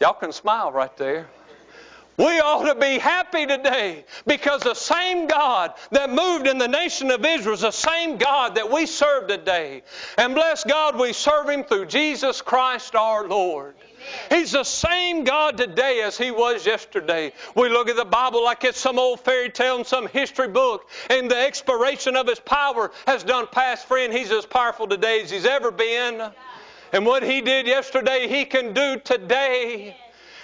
Y'all 0.00 0.12
can 0.12 0.30
smile 0.30 0.70
right 0.70 0.96
there. 0.96 1.26
We 2.18 2.40
ought 2.40 2.64
to 2.64 2.74
be 2.74 2.98
happy 2.98 3.46
today 3.46 4.04
because 4.26 4.62
the 4.62 4.74
same 4.74 5.28
God 5.28 5.74
that 5.92 6.10
moved 6.10 6.48
in 6.48 6.58
the 6.58 6.66
nation 6.66 7.12
of 7.12 7.24
Israel 7.24 7.54
is 7.54 7.60
the 7.60 7.70
same 7.70 8.16
God 8.16 8.56
that 8.56 8.72
we 8.72 8.86
serve 8.86 9.28
today. 9.28 9.82
And 10.16 10.34
bless 10.34 10.64
God, 10.64 10.98
we 10.98 11.12
serve 11.12 11.48
Him 11.48 11.62
through 11.62 11.86
Jesus 11.86 12.42
Christ 12.42 12.96
our 12.96 13.28
Lord. 13.28 13.76
He's 14.30 14.52
the 14.52 14.64
same 14.64 15.22
God 15.22 15.56
today 15.56 16.00
as 16.02 16.18
He 16.18 16.32
was 16.32 16.66
yesterday. 16.66 17.32
We 17.54 17.68
look 17.68 17.88
at 17.88 17.94
the 17.94 18.04
Bible 18.04 18.42
like 18.42 18.64
it's 18.64 18.80
some 18.80 18.98
old 18.98 19.20
fairy 19.20 19.50
tale 19.50 19.78
in 19.78 19.84
some 19.84 20.08
history 20.08 20.48
book, 20.48 20.88
and 21.10 21.30
the 21.30 21.38
expiration 21.38 22.16
of 22.16 22.26
His 22.26 22.40
power 22.40 22.90
has 23.06 23.22
done 23.22 23.46
past. 23.46 23.86
Friend, 23.86 24.12
He's 24.12 24.32
as 24.32 24.44
powerful 24.44 24.88
today 24.88 25.22
as 25.22 25.30
He's 25.30 25.46
ever 25.46 25.70
been. 25.70 26.32
And 26.92 27.06
what 27.06 27.22
He 27.22 27.42
did 27.42 27.68
yesterday, 27.68 28.26
He 28.28 28.44
can 28.44 28.72
do 28.72 28.98
today. 28.98 29.96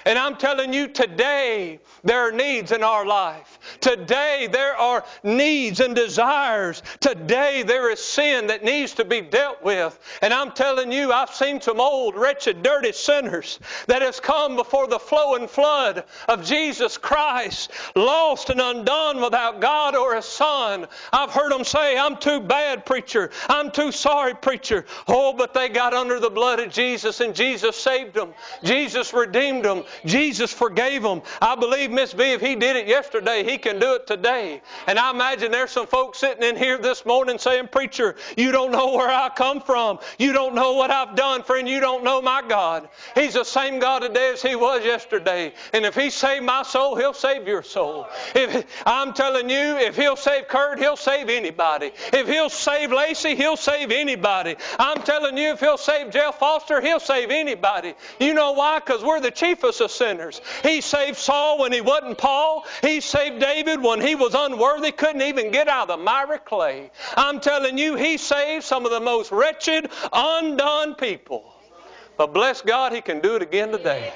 And 0.05 0.19
I'm 0.19 0.37
telling 0.37 0.73
you, 0.73 0.89
today 0.89 1.81
there 2.03 2.21
are 2.21 2.33
needs 2.33 2.73
in 2.73 2.83
our 2.83 3.07
life. 3.07 3.59
Today 3.81 4.49
there 4.51 4.77
are 4.77 5.05
needs 5.23 5.81
and 5.81 5.95
desires. 5.95 6.83
Today 7.01 7.63
there 7.63 7.91
is 7.91 8.01
sin 8.01 8.49
that 8.49 8.65
needs 8.65 8.93
to 8.95 9.05
be 9.05 9.21
dealt 9.23 9.63
with. 9.63 9.99
And 10.21 10.35
I'm 10.35 10.53
telling 10.53 10.93
you, 10.93 11.13
I've 11.13 11.35
seen 11.35 11.61
some 11.61 11.81
old, 11.81 12.17
wretched, 12.17 12.63
dirty 12.63 12.93
sinners 12.93 13.59
that 13.87 14.03
has 14.03 14.21
come 14.21 14.57
before 14.57 14.87
the 14.87 14.99
flowing 14.99 15.49
flood 15.49 16.05
of 16.29 16.45
Jesus 16.45 16.99
Christ, 16.99 17.71
lost 17.97 18.51
and 18.51 18.61
undone 18.61 19.21
without 19.21 19.61
God 19.61 19.97
or 19.97 20.17
a 20.17 20.23
son. 20.23 20.87
I've 21.13 21.31
heard 21.31 21.51
them 21.51 21.65
say, 21.65 21.97
I'm 21.97 22.17
too 22.17 22.41
bad, 22.41 22.85
preacher. 22.85 23.31
I'm 23.49 23.71
too 23.71 23.93
sorry, 23.93 24.35
preacher. 24.35 24.85
Oh, 25.09 25.33
but 25.33 25.55
they 25.55 25.69
got 25.69 25.95
under 25.95 26.21
the 26.21 26.31
blood 26.31 26.61
of 26.61 26.71
Jesus 26.71 27.21
and 27.21 27.35
Jesus 27.35 27.77
saved 27.77 28.15
them. 28.15 28.35
Jesus 28.63 29.13
redeemed 29.13 29.65
them. 29.65 29.85
Jesus 30.05 30.53
forgave 30.53 31.03
them. 31.03 31.23
I 31.41 31.57
believe, 31.57 31.91
Miss 31.91 32.13
V, 32.13 32.33
if 32.33 32.41
He 32.41 32.55
did 32.57 32.77
it 32.77 32.87
yesterday, 32.87 33.45
He 33.45 33.59
can 33.59 33.79
do 33.79 33.95
it 33.95 34.07
today. 34.07 34.63
And 34.87 34.99
I 34.99 35.11
imagine 35.11 35.51
there's 35.51 35.71
some 35.71 35.87
folks 35.87 36.19
sitting 36.19 36.43
in 36.43 36.57
here 36.57 36.79
this 36.79 37.05
morning 37.07 37.39
saying, 37.39 37.69
Preacher, 37.69 38.17
you 38.37 38.53
don't 38.53 38.73
know 38.73 38.95
where 38.95 39.09
I 39.09 39.29
come 39.29 39.61
from. 39.61 39.99
You 40.19 40.33
don't 40.33 40.55
know 40.55 40.73
what 40.73 40.91
I've 40.91 41.17
done, 41.17 41.43
friend. 41.43 41.69
You 41.69 41.81
don't 41.81 42.05
know 42.05 42.21
my 42.23 42.43
God. 42.47 42.89
He's 43.15 43.35
the 43.35 43.45
same 43.45 43.79
God 43.79 44.01
today 44.01 44.33
as 44.33 44.43
He 44.43 44.57
was 44.57 44.85
yesterday. 44.85 45.53
And 45.73 45.85
if 45.85 45.95
He 45.95 46.11
saved 46.11 46.45
my 46.45 46.63
soul, 46.63 46.97
He'll 46.97 47.13
save 47.13 47.47
your 47.47 47.63
soul. 47.63 48.07
If 48.35 48.67
I'm 48.87 49.13
telling 49.13 49.51
you, 49.51 49.77
if 49.79 49.97
He'll 49.97 50.17
save 50.17 50.49
Kurt, 50.49 50.79
He'll 50.79 50.97
save 50.97 51.29
anybody. 51.29 51.93
If 52.13 52.29
He'll 52.29 52.51
save 52.51 52.93
Lacey, 52.93 53.35
He'll 53.37 53.57
save 53.57 53.91
anybody. 53.91 54.57
I'm 54.79 55.03
telling 55.03 55.37
you, 55.37 55.53
if 55.53 55.61
He'll 55.61 55.79
save 55.79 56.11
Jeff 56.11 56.39
Foster, 56.39 56.81
He'll 56.81 57.01
save 57.01 57.31
anybody. 57.31 57.95
You 58.19 58.35
know 58.35 58.53
why? 58.53 58.79
Because 58.79 59.03
we're 59.03 59.21
the 59.21 59.31
chiefest 59.31 59.84
of 59.85 59.91
sinners. 59.91 60.41
He 60.63 60.81
saved 60.81 61.17
Saul 61.17 61.59
when 61.59 61.73
he 61.73 61.81
wasn't 61.81 62.19
Paul. 62.19 62.67
He 62.83 63.01
saved 63.01 63.41
David 63.41 63.83
when 63.83 64.01
he 64.01 64.15
was 64.15 64.35
unworthy, 64.35 64.91
couldn't 64.91 65.23
even 65.23 65.53
get 65.53 65.69
out 65.69 65.89
of 65.89 65.99
the 65.99 66.05
miry 66.05 66.39
clay. 66.39 66.91
I'm 67.17 67.41
telling 67.41 67.79
you, 67.79 67.95
he 67.95 68.17
saved 68.17 68.65
some 68.65 68.85
of 68.85 68.91
the 68.91 69.01
most 69.01 69.31
wretched, 69.31 69.91
undone 70.13 70.97
people. 70.97 71.45
But 72.17 72.33
bless 72.33 72.63
God, 72.63 72.93
he 72.93 73.01
can 73.01 73.21
do 73.21 73.37
it 73.37 73.43
again 73.43 73.71
today. 73.71 74.13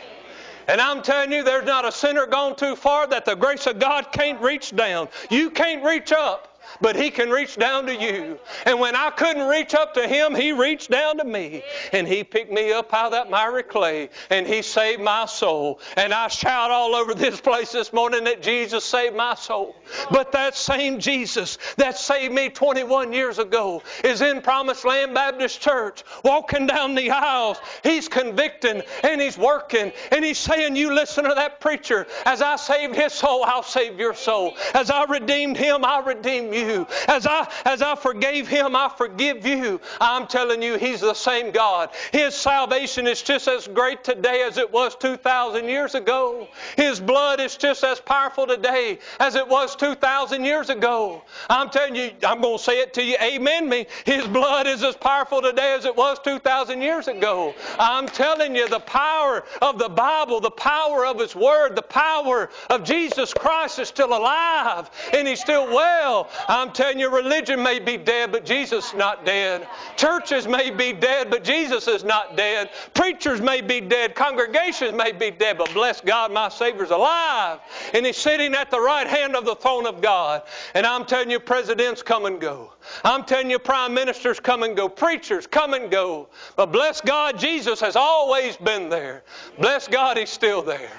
And 0.68 0.80
I'm 0.80 1.02
telling 1.02 1.32
you, 1.32 1.44
there's 1.44 1.64
not 1.64 1.86
a 1.86 1.92
sinner 1.92 2.26
gone 2.26 2.54
too 2.54 2.76
far 2.76 3.06
that 3.06 3.24
the 3.24 3.34
grace 3.34 3.66
of 3.66 3.78
God 3.78 4.12
can't 4.12 4.40
reach 4.40 4.76
down. 4.76 5.08
You 5.30 5.50
can't 5.50 5.82
reach 5.82 6.12
up 6.12 6.57
but 6.80 6.96
He 6.96 7.10
can 7.10 7.30
reach 7.30 7.56
down 7.56 7.86
to 7.86 7.94
you. 7.94 8.38
And 8.66 8.80
when 8.80 8.96
I 8.96 9.10
couldn't 9.10 9.46
reach 9.46 9.74
up 9.74 9.94
to 9.94 10.06
Him, 10.06 10.34
He 10.34 10.52
reached 10.52 10.90
down 10.90 11.18
to 11.18 11.24
me. 11.24 11.62
And 11.92 12.06
He 12.06 12.24
picked 12.24 12.52
me 12.52 12.72
up 12.72 12.92
out 12.94 13.06
of 13.06 13.12
that 13.12 13.30
miry 13.30 13.62
clay 13.62 14.10
and 14.30 14.46
He 14.46 14.62
saved 14.62 15.02
my 15.02 15.26
soul. 15.26 15.80
And 15.96 16.12
I 16.12 16.28
shout 16.28 16.70
all 16.70 16.94
over 16.94 17.14
this 17.14 17.40
place 17.40 17.72
this 17.72 17.92
morning 17.92 18.24
that 18.24 18.42
Jesus 18.42 18.84
saved 18.84 19.16
my 19.16 19.34
soul. 19.34 19.76
But 20.10 20.32
that 20.32 20.56
same 20.56 20.98
Jesus 20.98 21.58
that 21.76 21.98
saved 21.98 22.32
me 22.32 22.48
21 22.48 23.12
years 23.12 23.38
ago 23.38 23.82
is 24.04 24.20
in 24.20 24.42
Promised 24.42 24.84
Land 24.84 25.14
Baptist 25.14 25.60
Church, 25.60 26.04
walking 26.22 26.66
down 26.66 26.94
the 26.94 27.10
aisles. 27.10 27.58
He's 27.82 28.08
convicting 28.08 28.82
and 29.02 29.20
He's 29.20 29.38
working 29.38 29.92
and 30.12 30.24
He's 30.24 30.38
saying, 30.38 30.76
You 30.76 30.94
listen 30.94 31.24
to 31.24 31.34
that 31.34 31.60
preacher. 31.60 32.06
As 32.24 32.42
I 32.42 32.56
saved 32.56 32.94
his 32.94 33.12
soul, 33.12 33.44
I'll 33.44 33.62
save 33.62 33.98
your 33.98 34.14
soul. 34.14 34.56
As 34.74 34.90
I 34.90 35.04
redeemed 35.04 35.56
him, 35.56 35.84
I'll 35.84 36.02
redeem 36.02 36.52
you 36.52 36.67
you. 36.68 36.86
As 37.08 37.26
I, 37.26 37.50
as 37.64 37.82
I 37.82 37.94
forgave 37.96 38.46
him, 38.46 38.76
I 38.76 38.90
forgive 38.96 39.46
you. 39.46 39.80
I'm 40.00 40.26
telling 40.26 40.62
you, 40.62 40.76
he's 40.76 41.00
the 41.00 41.14
same 41.14 41.50
God. 41.50 41.90
His 42.12 42.34
salvation 42.34 43.06
is 43.06 43.22
just 43.22 43.48
as 43.48 43.66
great 43.66 44.04
today 44.04 44.42
as 44.42 44.58
it 44.58 44.72
was 44.72 44.94
2,000 44.96 45.68
years 45.68 45.94
ago. 45.94 46.48
His 46.76 47.00
blood 47.00 47.40
is 47.40 47.56
just 47.56 47.82
as 47.84 48.00
powerful 48.00 48.46
today 48.46 48.98
as 49.18 49.34
it 49.34 49.48
was 49.48 49.74
2,000 49.76 50.44
years 50.44 50.70
ago. 50.70 51.22
I'm 51.48 51.70
telling 51.70 51.96
you, 51.96 52.10
I'm 52.26 52.40
going 52.40 52.58
to 52.58 52.62
say 52.62 52.80
it 52.80 52.94
to 52.94 53.02
you, 53.02 53.16
amen 53.22 53.68
me. 53.68 53.86
His 54.04 54.26
blood 54.26 54.66
is 54.66 54.82
as 54.82 54.96
powerful 54.96 55.42
today 55.42 55.74
as 55.74 55.84
it 55.84 55.96
was 55.96 56.18
2,000 56.20 56.80
years 56.80 57.08
ago. 57.08 57.54
I'm 57.78 58.06
telling 58.06 58.54
you, 58.54 58.68
the 58.68 58.80
power 58.80 59.44
of 59.62 59.78
the 59.78 59.88
Bible, 59.88 60.40
the 60.40 60.50
power 60.50 61.06
of 61.06 61.18
His 61.18 61.34
Word, 61.34 61.76
the 61.76 61.82
power 61.82 62.50
of 62.70 62.84
Jesus 62.84 63.32
Christ 63.32 63.78
is 63.78 63.88
still 63.88 64.16
alive 64.16 64.90
and 65.12 65.26
He's 65.26 65.40
still 65.40 65.66
well. 65.66 66.28
I'm 66.58 66.72
telling 66.72 66.98
you, 66.98 67.08
religion 67.08 67.62
may 67.62 67.78
be 67.78 67.96
dead, 67.96 68.32
but 68.32 68.44
Jesus 68.44 68.88
is 68.88 68.94
not 68.94 69.24
dead. 69.24 69.68
Churches 69.96 70.48
may 70.48 70.70
be 70.70 70.92
dead, 70.92 71.30
but 71.30 71.44
Jesus 71.44 71.86
is 71.86 72.02
not 72.02 72.36
dead. 72.36 72.70
Preachers 72.94 73.40
may 73.40 73.60
be 73.60 73.80
dead. 73.80 74.16
Congregations 74.16 74.92
may 74.92 75.12
be 75.12 75.30
dead, 75.30 75.56
but 75.56 75.72
bless 75.72 76.00
God, 76.00 76.32
my 76.32 76.48
Savior's 76.48 76.90
alive. 76.90 77.60
And 77.94 78.04
He's 78.04 78.16
sitting 78.16 78.54
at 78.54 78.72
the 78.72 78.80
right 78.80 79.06
hand 79.06 79.36
of 79.36 79.44
the 79.44 79.54
throne 79.54 79.86
of 79.86 80.02
God. 80.02 80.42
And 80.74 80.84
I'm 80.84 81.06
telling 81.06 81.30
you, 81.30 81.38
presidents 81.38 82.02
come 82.02 82.26
and 82.26 82.40
go. 82.40 82.72
I'm 83.04 83.24
telling 83.24 83.50
you, 83.50 83.60
prime 83.60 83.94
ministers 83.94 84.40
come 84.40 84.64
and 84.64 84.76
go. 84.76 84.88
Preachers 84.88 85.46
come 85.46 85.74
and 85.74 85.90
go. 85.90 86.28
But 86.56 86.72
bless 86.72 87.00
God, 87.00 87.38
Jesus 87.38 87.80
has 87.80 87.94
always 87.94 88.56
been 88.56 88.88
there. 88.88 89.22
Bless 89.60 89.86
God, 89.86 90.16
He's 90.16 90.30
still 90.30 90.62
there. 90.62 90.90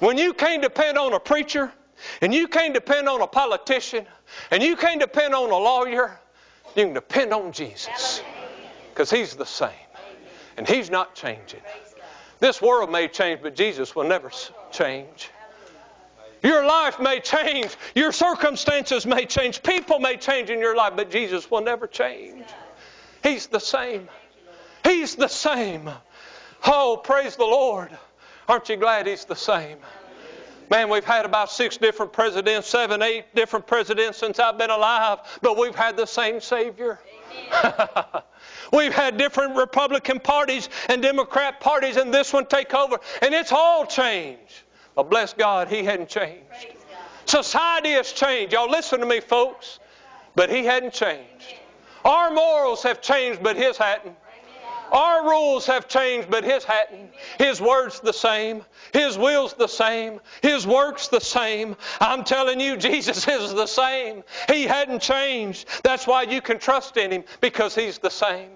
When 0.00 0.16
you 0.16 0.32
can't 0.32 0.62
depend 0.62 0.96
on 0.96 1.12
a 1.12 1.20
preacher, 1.20 1.70
and 2.20 2.32
you 2.32 2.48
can't 2.48 2.74
depend 2.74 3.08
on 3.08 3.20
a 3.20 3.26
politician, 3.26 4.06
and 4.50 4.62
you 4.62 4.76
can't 4.76 5.00
depend 5.00 5.34
on 5.34 5.50
a 5.50 5.56
lawyer, 5.56 6.18
you 6.76 6.84
can 6.84 6.94
depend 6.94 7.32
on 7.32 7.52
Jesus. 7.52 8.22
Because 8.90 9.10
He's 9.10 9.34
the 9.34 9.46
same. 9.46 9.70
And 10.56 10.68
He's 10.68 10.90
not 10.90 11.14
changing. 11.14 11.60
This 12.40 12.60
world 12.60 12.90
may 12.90 13.08
change, 13.08 13.40
but 13.42 13.54
Jesus 13.54 13.94
will 13.94 14.04
never 14.04 14.30
change. 14.70 15.30
Your 16.42 16.66
life 16.66 16.98
may 16.98 17.20
change. 17.20 17.76
Your 17.94 18.10
circumstances 18.10 19.06
may 19.06 19.26
change. 19.26 19.62
People 19.62 20.00
may 20.00 20.16
change 20.16 20.50
in 20.50 20.58
your 20.58 20.74
life, 20.74 20.94
but 20.96 21.10
Jesus 21.10 21.50
will 21.50 21.60
never 21.60 21.86
change. 21.86 22.44
He's 23.22 23.46
the 23.46 23.60
same. 23.60 24.08
He's 24.84 25.14
the 25.14 25.28
same. 25.28 25.88
Oh, 26.66 27.00
praise 27.02 27.36
the 27.36 27.44
Lord. 27.44 27.96
Aren't 28.48 28.68
you 28.68 28.76
glad 28.76 29.06
He's 29.06 29.24
the 29.24 29.36
same? 29.36 29.78
Man, 30.72 30.88
we've 30.88 31.04
had 31.04 31.26
about 31.26 31.50
six 31.50 31.76
different 31.76 32.14
presidents, 32.14 32.66
seven, 32.66 33.02
eight 33.02 33.26
different 33.34 33.66
presidents 33.66 34.16
since 34.16 34.38
I've 34.38 34.56
been 34.56 34.70
alive, 34.70 35.18
but 35.42 35.58
we've 35.58 35.74
had 35.74 35.98
the 35.98 36.06
same 36.06 36.40
Savior. 36.40 36.98
we've 38.72 38.94
had 38.94 39.18
different 39.18 39.54
Republican 39.54 40.18
parties 40.18 40.70
and 40.88 41.02
Democrat 41.02 41.60
parties, 41.60 41.98
and 41.98 42.12
this 42.12 42.32
one 42.32 42.46
take 42.46 42.72
over, 42.72 42.98
and 43.20 43.34
it's 43.34 43.52
all 43.52 43.84
changed. 43.84 44.62
But 44.94 45.10
bless 45.10 45.34
God, 45.34 45.68
He 45.68 45.84
hadn't 45.84 46.08
changed. 46.08 46.46
Society 47.26 47.90
has 47.90 48.10
changed. 48.10 48.54
Y'all 48.54 48.70
listen 48.70 48.98
to 49.00 49.06
me, 49.06 49.20
folks. 49.20 49.78
But 50.36 50.48
He 50.48 50.64
hadn't 50.64 50.94
changed. 50.94 51.54
Our 52.02 52.30
morals 52.30 52.82
have 52.84 53.02
changed, 53.02 53.42
but 53.42 53.58
His 53.58 53.76
hadn't. 53.76 54.16
Our 54.92 55.30
rules 55.30 55.64
have 55.66 55.88
changed, 55.88 56.30
but 56.30 56.44
His 56.44 56.64
hadn't. 56.64 57.10
His 57.38 57.62
word's 57.62 58.00
the 58.00 58.12
same. 58.12 58.62
His 58.92 59.16
will's 59.16 59.54
the 59.54 59.66
same. 59.66 60.20
His 60.42 60.66
work's 60.66 61.08
the 61.08 61.20
same. 61.20 61.76
I'm 61.98 62.24
telling 62.24 62.60
you, 62.60 62.76
Jesus 62.90 63.26
is 63.26 63.54
the 63.54 63.66
same. 63.66 64.22
He 64.48 64.64
hadn't 64.64 65.00
changed. 65.00 65.66
That's 65.82 66.06
why 66.06 66.24
you 66.24 66.42
can 66.42 66.58
trust 66.58 66.98
in 66.98 67.10
Him, 67.10 67.24
because 67.40 67.74
He's 67.74 67.98
the 67.98 68.10
same. 68.10 68.50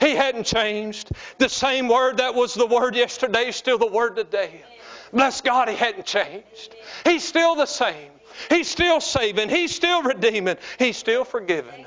He 0.00 0.16
hadn't 0.16 0.44
changed. 0.44 1.12
The 1.38 1.48
same 1.48 1.86
word 1.86 2.16
that 2.16 2.34
was 2.34 2.54
the 2.54 2.66
word 2.66 2.96
yesterday 2.96 3.48
is 3.48 3.56
still 3.56 3.78
the 3.78 3.86
word 3.86 4.16
today. 4.16 4.64
Bless 5.12 5.40
God, 5.42 5.68
He 5.68 5.76
hadn't 5.76 6.06
changed. 6.06 6.74
He's 7.04 7.22
still 7.22 7.54
the 7.54 7.66
same. 7.66 8.10
He's 8.48 8.68
still 8.68 9.00
saving. 9.00 9.48
He's 9.48 9.72
still 9.72 10.02
redeeming. 10.02 10.56
He's 10.80 10.96
still 10.96 11.24
forgiving. 11.24 11.86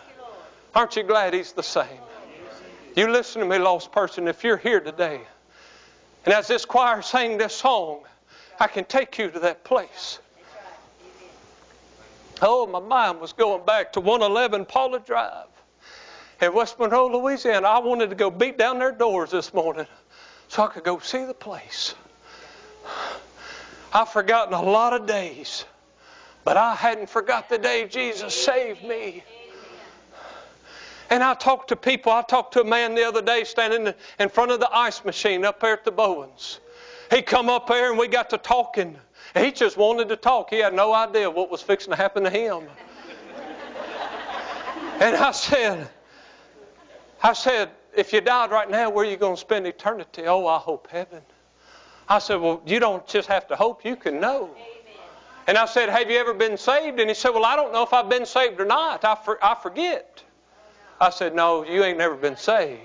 Aren't 0.74 0.96
you 0.96 1.04
glad 1.04 1.34
He's 1.34 1.52
the 1.52 1.64
same? 1.64 2.00
You 2.96 3.12
listen 3.12 3.42
to 3.42 3.48
me, 3.48 3.58
lost 3.58 3.92
person, 3.92 4.28
if 4.30 4.44
you're 4.44 4.56
here 4.56 4.80
today, 4.80 5.20
and 6.24 6.34
as 6.34 6.48
this 6.48 6.64
choir 6.64 7.02
sang 7.02 7.38
this 7.38 7.54
song, 7.54 8.04
I 8.58 8.68
can 8.68 8.86
take 8.86 9.18
you 9.18 9.30
to 9.32 9.40
that 9.40 9.66
place. 9.66 10.20
Oh, 12.42 12.66
my 12.66 12.80
mind 12.80 13.20
was 13.20 13.34
going 13.34 13.66
back 13.66 13.92
to 13.94 14.00
111 14.00 14.66
Paula 14.66 15.00
Drive 15.00 15.48
in 16.42 16.54
West 16.54 16.80
Monroe, 16.80 17.08
Louisiana. 17.08 17.68
I 17.68 17.80
wanted 17.80 18.10
to 18.10 18.16
go 18.16 18.32
beat 18.32 18.58
down 18.58 18.80
their 18.80 18.94
doors 18.94 19.32
this 19.32 19.54
morning 19.54 19.88
so 20.48 20.64
I 20.64 20.68
could 20.68 20.84
go 20.84 21.00
see 21.00 21.26
the 21.26 21.34
place. 21.34 21.96
I've 23.94 24.10
forgotten 24.10 24.54
a 24.54 24.62
lot 24.62 24.94
of 24.94 25.06
days, 25.06 25.66
but 26.46 26.56
I 26.56 26.76
hadn't 26.76 27.10
forgot 27.10 27.50
the 27.50 27.58
day 27.58 27.88
Jesus 27.88 28.34
saved 28.34 28.84
me. 28.84 29.24
And 31.10 31.24
I 31.24 31.34
talked 31.36 31.70
to 31.70 31.76
people. 31.76 32.12
I 32.12 32.24
talked 32.24 32.54
to 32.54 32.62
a 32.62 32.66
man 32.66 32.96
the 32.96 33.04
other 33.04 33.22
day 33.22 33.44
standing 33.44 33.94
in 34.20 34.30
front 34.30 34.52
of 34.52 34.60
the 34.60 34.70
ice 34.76 35.06
machine 35.06 35.46
up 35.46 35.60
there 35.60 35.74
at 35.74 35.86
the 35.86 35.92
Bowens. 35.92 36.60
He 37.12 37.22
come 37.22 37.50
up 37.50 37.68
there 37.68 37.90
and 37.90 38.00
we 38.00 38.08
got 38.08 38.30
to 38.32 38.38
talking. 38.38 38.98
He 39.36 39.52
just 39.52 39.78
wanted 39.78 40.10
to 40.10 40.16
talk. 40.16 40.50
He 40.50 40.60
had 40.60 40.74
no 40.74 40.94
idea 40.94 41.30
what 41.30 41.52
was 41.52 41.62
fixing 41.62 41.92
to 41.92 41.98
happen 41.98 42.24
to 42.24 42.30
him. 42.30 42.64
and 45.00 45.16
I 45.16 45.32
said, 45.32 45.88
I 47.22 47.34
said, 47.34 47.70
if 47.96 48.12
you 48.12 48.22
died 48.22 48.52
right 48.52 48.70
now, 48.70 48.90
where 48.90 49.06
are 49.06 49.10
you 49.10 49.18
going 49.18 49.36
to 49.36 49.42
spend 49.42 49.68
eternity? 49.68 50.24
Oh, 50.26 50.48
I 50.48 50.58
hope 50.58 50.88
heaven. 50.90 51.22
I 52.08 52.20
said, 52.20 52.40
well, 52.40 52.62
you 52.66 52.80
don't 52.80 53.06
just 53.08 53.28
have 53.28 53.48
to 53.48 53.56
hope, 53.56 53.84
you 53.84 53.96
can 53.96 54.20
know. 54.20 54.50
And 55.48 55.58
I 55.58 55.66
said, 55.66 55.90
have 55.90 56.10
you 56.10 56.18
ever 56.18 56.34
been 56.34 56.58
saved? 56.58 57.00
And 57.00 57.10
he 57.10 57.16
said, 57.16 57.30
well, 57.30 57.46
I 57.46 57.56
don't 57.56 57.72
know 57.72 57.84
if 57.84 57.94
I've 57.94 58.10
been 58.10 58.26
saved 58.26 58.60
or 58.60 58.66
not. 58.66 59.06
I, 59.06 59.16
for, 59.16 59.44
I 59.44 59.56
forget. 59.56 60.24
I 61.00 61.10
said, 61.10 61.36
No, 61.36 61.66
you 61.66 61.84
ain't 61.84 61.98
never 61.98 62.16
been 62.16 62.38
saved. 62.38 62.82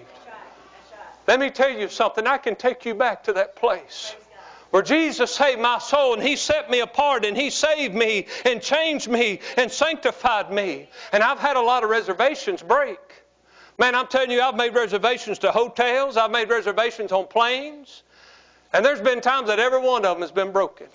Let 1.26 1.38
me 1.38 1.50
tell 1.50 1.70
you 1.70 1.88
something. 1.88 2.26
I 2.26 2.38
can 2.38 2.56
take 2.56 2.84
you 2.84 2.94
back 2.94 3.24
to 3.24 3.32
that 3.34 3.54
place 3.56 4.16
where 4.70 4.82
Jesus 4.82 5.34
saved 5.34 5.60
my 5.60 5.78
soul 5.78 6.14
and 6.14 6.22
He 6.22 6.36
set 6.36 6.70
me 6.70 6.80
apart 6.80 7.24
and 7.24 7.36
He 7.36 7.50
saved 7.50 7.94
me 7.94 8.26
and 8.44 8.62
changed 8.62 9.08
me 9.08 9.40
and 9.56 9.70
sanctified 9.70 10.52
me. 10.52 10.88
And 11.12 11.22
I've 11.22 11.38
had 11.38 11.56
a 11.56 11.60
lot 11.60 11.84
of 11.84 11.90
reservations 11.90 12.62
break. 12.62 12.98
Man, 13.78 13.94
I'm 13.94 14.06
telling 14.08 14.30
you, 14.30 14.42
I've 14.42 14.56
made 14.56 14.74
reservations 14.74 15.38
to 15.38 15.52
hotels, 15.52 16.16
I've 16.16 16.30
made 16.30 16.50
reservations 16.50 17.12
on 17.12 17.26
planes, 17.26 18.02
and 18.74 18.84
there's 18.84 19.00
been 19.00 19.22
times 19.22 19.48
that 19.48 19.58
every 19.58 19.80
one 19.80 20.04
of 20.04 20.16
them 20.16 20.20
has 20.20 20.30
been 20.30 20.52
broken. 20.52 20.86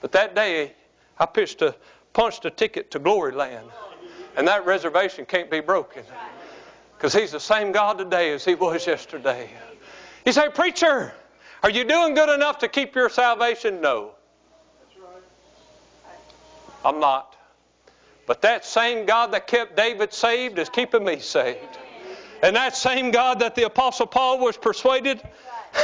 But 0.00 0.12
that 0.12 0.34
day, 0.34 0.72
I 1.18 1.26
pitched 1.26 1.60
a, 1.60 1.74
punched 2.14 2.46
a 2.46 2.50
ticket 2.50 2.90
to 2.92 2.98
glory 2.98 3.32
land, 3.32 3.68
and 4.34 4.48
that 4.48 4.64
reservation 4.64 5.26
can't 5.26 5.50
be 5.50 5.60
broken. 5.60 6.04
Because 6.96 7.12
He's 7.12 7.32
the 7.32 7.40
same 7.40 7.72
God 7.72 7.98
today 7.98 8.32
as 8.32 8.44
He 8.44 8.54
was 8.54 8.86
yesterday. 8.86 9.50
You 10.24 10.32
say, 10.32 10.48
Preacher, 10.48 11.12
are 11.62 11.70
you 11.70 11.84
doing 11.84 12.14
good 12.14 12.28
enough 12.28 12.58
to 12.58 12.68
keep 12.68 12.94
your 12.94 13.08
salvation? 13.08 13.80
No. 13.80 14.12
I'm 16.84 17.00
not. 17.00 17.36
But 18.26 18.42
that 18.42 18.64
same 18.64 19.06
God 19.06 19.32
that 19.32 19.46
kept 19.46 19.76
David 19.76 20.12
saved 20.12 20.58
is 20.58 20.68
keeping 20.68 21.04
me 21.04 21.20
saved. 21.20 21.78
And 22.42 22.56
that 22.56 22.76
same 22.76 23.10
God 23.10 23.40
that 23.40 23.54
the 23.54 23.64
Apostle 23.64 24.06
Paul 24.06 24.38
was 24.38 24.56
persuaded, 24.56 25.20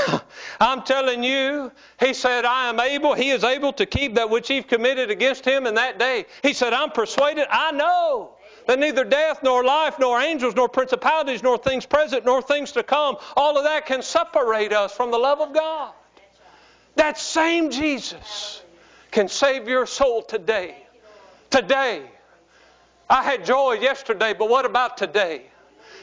I'm 0.61 0.83
telling 0.83 1.22
you, 1.22 1.72
he 1.98 2.14
said, 2.14 2.44
I 2.44 2.68
am 2.68 2.79
able, 2.81 3.14
he 3.14 3.31
is 3.31 3.44
able 3.44 3.72
to 3.75 3.87
keep 3.87 4.14
that 4.14 4.31
which 4.31 4.48
he 4.48 4.62
committed 4.62 5.11
against 5.11 5.44
him 5.44 5.66
in 5.66 5.75
that 5.75 5.98
day. 5.98 6.27
He 6.42 6.53
said, 6.53 6.72
I'm 6.72 6.90
persuaded, 6.90 7.46
I 7.51 7.72
know 7.72 8.37
that 8.66 8.79
neither 8.79 9.05
death, 9.05 9.42
nor 9.42 9.64
life, 9.64 9.98
nor 9.98 10.20
angels, 10.20 10.55
nor 10.55 10.68
principalities, 10.68 11.42
nor 11.42 11.59
things 11.59 11.87
present, 11.87 12.25
nor 12.25 12.42
things 12.42 12.72
to 12.72 12.83
come, 12.83 13.16
all 13.37 13.59
of 13.59 13.64
that 13.64 13.87
can 13.87 14.03
separate 14.03 14.72
us 14.72 14.94
from 14.94 15.11
the 15.11 15.18
love 15.18 15.40
of 15.40 15.53
God. 15.53 15.92
That 16.96 17.18
same 17.18 17.70
Jesus 17.70 18.62
can 19.11 19.29
save 19.29 19.68
your 19.68 19.87
soul 19.87 20.22
today. 20.22 20.87
Today. 21.51 22.03
I 23.09 23.22
had 23.22 23.44
joy 23.44 23.75
yesterday, 23.75 24.35
but 24.38 24.48
what 24.48 24.64
about 24.64 24.96
today? 24.96 25.46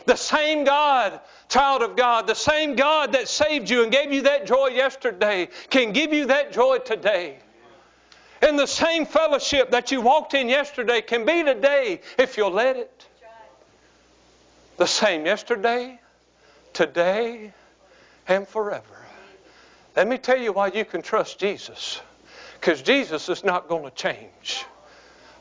The 0.05 0.15
same 0.15 0.63
God, 0.63 1.19
child 1.49 1.81
of 1.81 1.95
God, 1.95 2.27
the 2.27 2.35
same 2.35 2.75
God 2.75 3.13
that 3.13 3.27
saved 3.27 3.69
you 3.69 3.83
and 3.83 3.91
gave 3.91 4.11
you 4.11 4.23
that 4.23 4.45
joy 4.45 4.67
yesterday 4.67 5.49
can 5.69 5.91
give 5.91 6.13
you 6.13 6.27
that 6.27 6.51
joy 6.51 6.79
today. 6.79 7.39
And 8.41 8.57
the 8.57 8.65
same 8.65 9.05
fellowship 9.05 9.71
that 9.71 9.91
you 9.91 10.01
walked 10.01 10.33
in 10.33 10.47
yesterday 10.47 11.01
can 11.01 11.25
be 11.25 11.43
today 11.43 12.01
if 12.17 12.37
you'll 12.37 12.51
let 12.51 12.77
it. 12.77 13.05
The 14.77 14.87
same 14.87 15.25
yesterday, 15.25 15.99
today, 16.71 17.53
and 18.27 18.47
forever. 18.47 18.85
Let 19.95 20.07
me 20.07 20.17
tell 20.17 20.37
you 20.37 20.53
why 20.53 20.67
you 20.67 20.85
can 20.85 21.01
trust 21.01 21.39
Jesus. 21.39 21.99
Because 22.59 22.81
Jesus 22.81 23.27
is 23.27 23.43
not 23.43 23.67
going 23.67 23.83
to 23.83 23.91
change. 23.91 24.65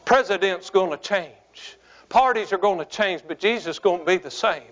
President's 0.05 0.71
going 0.71 0.91
to 0.91 0.97
change. 0.97 1.33
Parties 2.09 2.53
are 2.53 2.59
going 2.59 2.79
to 2.79 2.85
change, 2.85 3.23
but 3.29 3.39
Jesus 3.39 3.77
is 3.77 3.79
going 3.79 4.01
to 4.01 4.05
be 4.05 4.17
the 4.17 4.31
same. 4.31 4.63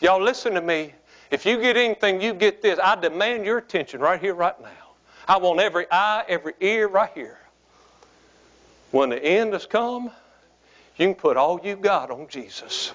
Y'all 0.00 0.22
listen 0.22 0.54
to 0.54 0.60
me. 0.60 0.94
If 1.30 1.46
you 1.46 1.60
get 1.60 1.76
anything, 1.76 2.20
you 2.20 2.34
get 2.34 2.62
this. 2.62 2.78
I 2.82 2.96
demand 2.96 3.44
your 3.44 3.58
attention 3.58 4.00
right 4.00 4.20
here, 4.20 4.34
right 4.34 4.58
now. 4.60 4.68
I 5.28 5.36
want 5.36 5.60
every 5.60 5.86
eye, 5.90 6.24
every 6.26 6.54
ear 6.60 6.88
right 6.88 7.10
here. 7.14 7.38
When 8.90 9.10
the 9.10 9.22
end 9.22 9.52
has 9.52 9.66
come, 9.66 10.10
you 10.96 11.06
can 11.06 11.14
put 11.14 11.36
all 11.36 11.60
you've 11.62 11.80
got 11.80 12.10
on 12.10 12.28
Jesus. 12.28 12.92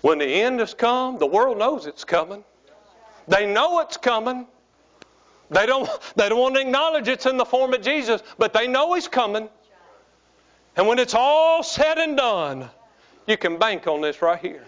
When 0.00 0.18
the 0.18 0.26
end 0.26 0.60
has 0.60 0.74
come, 0.74 1.18
the 1.18 1.26
world 1.26 1.58
knows 1.58 1.86
it's 1.86 2.04
coming. 2.04 2.42
They 3.28 3.46
know 3.52 3.80
it's 3.80 3.96
coming. 3.96 4.46
They 5.50 5.66
don't, 5.66 5.88
they 6.16 6.28
don't 6.28 6.40
want 6.40 6.54
to 6.56 6.60
acknowledge 6.60 7.08
it's 7.08 7.26
in 7.26 7.36
the 7.36 7.44
form 7.44 7.74
of 7.74 7.82
Jesus, 7.82 8.22
but 8.38 8.52
they 8.52 8.66
know 8.66 8.94
He's 8.94 9.08
coming. 9.08 9.48
And 10.76 10.86
when 10.88 10.98
it's 10.98 11.14
all 11.14 11.62
said 11.62 11.98
and 11.98 12.16
done, 12.16 12.70
you 13.26 13.36
can 13.36 13.58
bank 13.58 13.86
on 13.86 14.00
this 14.00 14.22
right 14.22 14.40
here. 14.40 14.64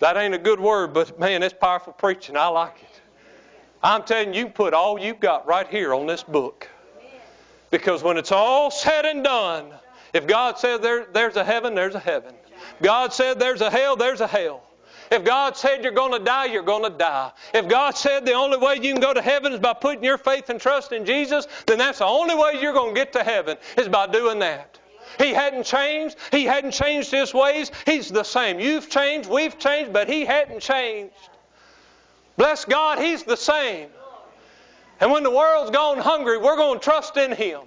That 0.00 0.16
ain't 0.16 0.34
a 0.34 0.38
good 0.38 0.60
word, 0.60 0.92
but 0.92 1.18
man, 1.18 1.42
it's 1.42 1.54
powerful 1.54 1.92
preaching. 1.92 2.36
I 2.36 2.48
like 2.48 2.82
it. 2.82 3.00
I'm 3.82 4.02
telling 4.02 4.34
you, 4.34 4.40
you 4.40 4.48
put 4.48 4.74
all 4.74 4.98
you've 4.98 5.20
got 5.20 5.46
right 5.46 5.68
here 5.68 5.94
on 5.94 6.06
this 6.06 6.22
book. 6.22 6.68
Because 7.70 8.02
when 8.02 8.16
it's 8.16 8.32
all 8.32 8.70
said 8.70 9.04
and 9.04 9.24
done, 9.24 9.66
if 10.12 10.26
God 10.26 10.58
said 10.58 10.82
there, 10.82 11.06
there's 11.12 11.36
a 11.36 11.44
heaven, 11.44 11.74
there's 11.74 11.94
a 11.94 12.00
heaven. 12.00 12.34
God 12.82 13.12
said 13.12 13.38
there's 13.38 13.60
a 13.60 13.70
hell, 13.70 13.96
there's 13.96 14.20
a 14.20 14.26
hell. 14.26 14.62
If 15.10 15.24
God 15.24 15.56
said 15.56 15.82
you're 15.82 15.92
going 15.92 16.12
to 16.12 16.24
die, 16.24 16.46
you're 16.46 16.62
going 16.62 16.90
to 16.90 16.96
die. 16.96 17.30
If 17.54 17.68
God 17.68 17.96
said 17.96 18.26
the 18.26 18.32
only 18.32 18.58
way 18.58 18.74
you 18.74 18.92
can 18.92 19.00
go 19.00 19.14
to 19.14 19.22
heaven 19.22 19.52
is 19.52 19.60
by 19.60 19.72
putting 19.72 20.02
your 20.02 20.18
faith 20.18 20.48
and 20.50 20.60
trust 20.60 20.92
in 20.92 21.04
Jesus, 21.04 21.46
then 21.66 21.78
that's 21.78 21.98
the 21.98 22.06
only 22.06 22.34
way 22.34 22.60
you're 22.60 22.72
going 22.72 22.94
to 22.94 23.00
get 23.00 23.12
to 23.12 23.22
heaven 23.22 23.56
is 23.76 23.88
by 23.88 24.06
doing 24.08 24.40
that. 24.40 24.78
He 25.18 25.32
hadn't 25.32 25.64
changed. 25.64 26.16
He 26.32 26.44
hadn't 26.44 26.72
changed 26.72 27.10
his 27.10 27.32
ways. 27.32 27.70
He's 27.86 28.08
the 28.08 28.24
same. 28.24 28.58
You've 28.58 28.90
changed, 28.90 29.30
we've 29.30 29.58
changed, 29.58 29.92
but 29.92 30.08
he 30.08 30.24
hadn't 30.24 30.60
changed. 30.60 31.14
Bless 32.36 32.64
God, 32.64 32.98
he's 32.98 33.22
the 33.22 33.36
same. 33.36 33.88
And 35.00 35.10
when 35.10 35.22
the 35.22 35.30
world's 35.30 35.70
gone 35.70 35.98
hungry, 35.98 36.38
we're 36.38 36.56
going 36.56 36.78
to 36.78 36.84
trust 36.84 37.16
in 37.16 37.32
him. 37.32 37.60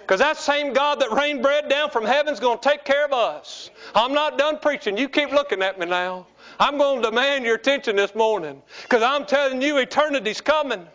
Because 0.00 0.20
that 0.20 0.36
same 0.36 0.74
God 0.74 1.00
that 1.00 1.12
rained 1.12 1.42
bread 1.42 1.70
down 1.70 1.88
from 1.88 2.04
heaven 2.04 2.32
is 2.32 2.38
going 2.38 2.58
to 2.58 2.68
take 2.68 2.84
care 2.84 3.06
of 3.06 3.12
us. 3.12 3.70
I'm 3.94 4.12
not 4.12 4.36
done 4.36 4.58
preaching. 4.58 4.98
You 4.98 5.08
keep 5.08 5.30
looking 5.30 5.62
at 5.62 5.78
me 5.78 5.86
now. 5.86 6.26
I'm 6.60 6.76
going 6.76 7.02
to 7.02 7.10
demand 7.10 7.44
your 7.44 7.54
attention 7.54 7.96
this 7.96 8.14
morning. 8.14 8.60
Because 8.82 9.02
I'm 9.02 9.24
telling 9.24 9.62
you, 9.62 9.78
eternity's 9.78 10.42
coming. 10.42 10.86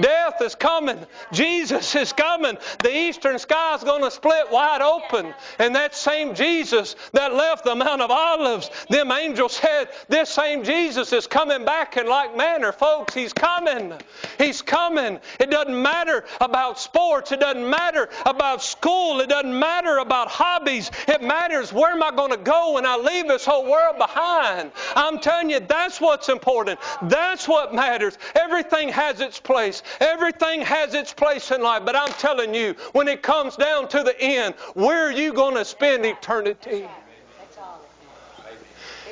Death 0.00 0.40
is 0.42 0.54
coming. 0.54 0.98
Jesus 1.32 1.94
is 1.94 2.12
coming. 2.12 2.56
The 2.82 2.94
eastern 2.94 3.38
sky 3.38 3.74
is 3.74 3.84
going 3.84 4.02
to 4.02 4.10
split 4.10 4.50
wide 4.50 4.82
open. 4.82 5.34
And 5.58 5.74
that 5.74 5.94
same 5.94 6.34
Jesus 6.34 6.96
that 7.12 7.34
left 7.34 7.64
the 7.64 7.74
Mount 7.74 8.02
of 8.02 8.10
Olives, 8.10 8.70
them 8.88 9.10
angels 9.12 9.56
said, 9.56 9.88
This 10.08 10.30
same 10.30 10.64
Jesus 10.64 11.12
is 11.12 11.26
coming 11.26 11.64
back 11.64 11.96
in 11.96 12.06
like 12.06 12.36
manner. 12.36 12.72
Folks, 12.72 13.14
He's 13.14 13.32
coming. 13.32 13.92
He's 14.38 14.62
coming. 14.62 15.20
It 15.40 15.50
doesn't 15.50 15.82
matter 15.82 16.24
about 16.40 16.78
sports. 16.78 17.32
It 17.32 17.40
doesn't 17.40 17.68
matter 17.68 18.08
about 18.24 18.62
school. 18.62 19.20
It 19.20 19.28
doesn't 19.28 19.58
matter 19.58 19.98
about 19.98 20.28
hobbies. 20.28 20.90
It 21.08 21.22
matters 21.22 21.72
where 21.72 21.92
am 21.92 22.02
I 22.02 22.10
going 22.10 22.30
to 22.30 22.36
go 22.36 22.74
when 22.74 22.86
I 22.86 22.96
leave 22.96 23.28
this 23.28 23.44
whole 23.44 23.68
world 23.68 23.98
behind. 23.98 24.70
I'm 24.94 25.18
telling 25.18 25.50
you, 25.50 25.60
that's 25.60 26.00
what's 26.00 26.28
important. 26.28 26.78
That's 27.02 27.48
what 27.48 27.74
matters. 27.74 28.18
Everything 28.34 28.88
has 28.90 29.20
its 29.20 29.40
place 29.40 29.65
place. 29.66 29.82
Everything 30.00 30.60
has 30.60 30.94
its 30.94 31.12
place 31.12 31.50
in 31.50 31.62
life. 31.62 31.82
But 31.84 31.96
I'm 31.96 32.12
telling 32.12 32.54
you, 32.54 32.74
when 32.92 33.08
it 33.08 33.22
comes 33.22 33.56
down 33.56 33.88
to 33.88 34.02
the 34.02 34.18
end, 34.20 34.54
where 34.74 35.08
are 35.08 35.12
you 35.12 35.32
going 35.32 35.54
to 35.54 35.64
spend 35.64 36.04
eternity? 36.04 36.86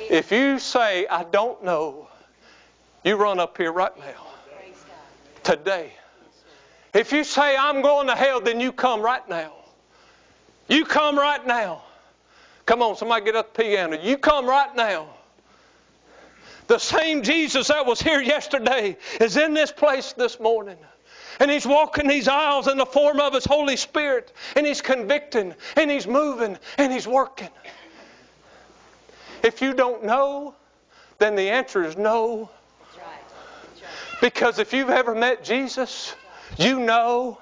If 0.09 0.31
you 0.31 0.59
say, 0.59 1.07
I 1.07 1.23
don't 1.23 1.63
know, 1.63 2.07
you 3.03 3.15
run 3.15 3.39
up 3.39 3.57
here 3.57 3.71
right 3.71 3.97
now. 3.97 4.27
Today. 5.43 5.93
If 6.93 7.11
you 7.11 7.23
say, 7.23 7.57
I'm 7.57 7.81
going 7.81 8.07
to 8.07 8.15
hell, 8.15 8.39
then 8.39 8.59
you 8.59 8.71
come 8.71 9.01
right 9.01 9.27
now. 9.27 9.53
You 10.67 10.85
come 10.85 11.17
right 11.17 11.45
now. 11.45 11.83
Come 12.65 12.81
on, 12.81 12.95
somebody 12.95 13.25
get 13.25 13.35
up 13.35 13.53
the 13.53 13.63
piano. 13.63 13.99
You 14.01 14.17
come 14.17 14.47
right 14.47 14.75
now. 14.75 15.14
The 16.67 16.79
same 16.79 17.21
Jesus 17.21 17.67
that 17.67 17.85
was 17.85 18.01
here 18.01 18.21
yesterday 18.21 18.97
is 19.21 19.37
in 19.37 19.53
this 19.53 19.71
place 19.71 20.13
this 20.13 20.39
morning. 20.39 20.77
And 21.39 21.51
He's 21.51 21.65
walking 21.65 22.07
these 22.07 22.27
aisles 22.27 22.67
in 22.67 22.77
the 22.77 22.85
form 22.85 23.19
of 23.19 23.33
His 23.33 23.45
Holy 23.45 23.75
Spirit. 23.75 24.31
And 24.55 24.65
He's 24.65 24.81
convicting, 24.81 25.53
and 25.75 25.91
He's 25.91 26.07
moving, 26.07 26.57
and 26.77 26.91
He's 26.91 27.07
working. 27.07 27.49
If 29.43 29.61
you 29.61 29.73
don't 29.73 30.03
know, 30.03 30.55
then 31.19 31.35
the 31.35 31.49
answer 31.49 31.83
is 31.83 31.97
no. 31.97 32.49
Because 34.21 34.59
if 34.59 34.73
you've 34.73 34.89
ever 34.89 35.13
met 35.13 35.43
Jesus, 35.43 36.15
you 36.57 36.79
know. 36.79 37.37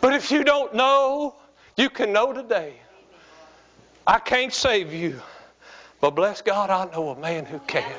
But 0.00 0.12
if 0.12 0.30
you 0.30 0.44
don't 0.44 0.74
know, 0.74 1.34
you 1.76 1.90
can 1.90 2.12
know 2.12 2.32
today. 2.32 2.74
I 4.06 4.18
can't 4.20 4.52
save 4.52 4.92
you. 4.92 5.20
But 6.06 6.14
bless 6.14 6.40
God, 6.40 6.70
I 6.70 6.84
know 6.92 7.08
a 7.08 7.18
man 7.18 7.46
who 7.46 7.58
can. 7.66 7.92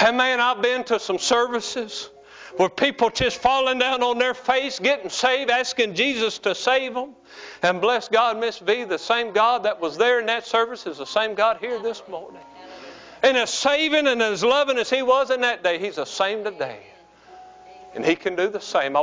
And 0.00 0.16
man, 0.16 0.40
I've 0.40 0.60
been 0.60 0.82
to 0.86 0.98
some 0.98 1.20
services 1.20 2.10
where 2.56 2.68
people 2.68 3.10
just 3.10 3.38
falling 3.38 3.78
down 3.78 4.02
on 4.02 4.18
their 4.18 4.34
face, 4.34 4.80
getting 4.80 5.08
saved, 5.08 5.48
asking 5.48 5.94
Jesus 5.94 6.40
to 6.40 6.56
save 6.56 6.94
them. 6.94 7.14
And 7.62 7.80
bless 7.80 8.08
God, 8.08 8.40
Miss 8.40 8.58
V, 8.58 8.82
the 8.82 8.98
same 8.98 9.30
God 9.30 9.62
that 9.62 9.80
was 9.80 9.96
there 9.96 10.18
in 10.18 10.26
that 10.26 10.44
service 10.44 10.88
is 10.88 10.98
the 10.98 11.06
same 11.06 11.36
God 11.36 11.58
here 11.60 11.78
this 11.78 12.02
morning. 12.08 12.42
And 13.22 13.36
as 13.36 13.50
saving 13.54 14.08
and 14.08 14.20
as 14.20 14.42
loving 14.42 14.76
as 14.76 14.90
He 14.90 15.02
was 15.02 15.30
in 15.30 15.42
that 15.42 15.62
day, 15.62 15.78
He's 15.78 15.94
the 15.94 16.04
same 16.04 16.42
today. 16.42 16.80
And 17.94 18.04
He 18.04 18.16
can 18.16 18.34
do 18.34 18.48
the 18.48 18.60
same. 18.60 18.96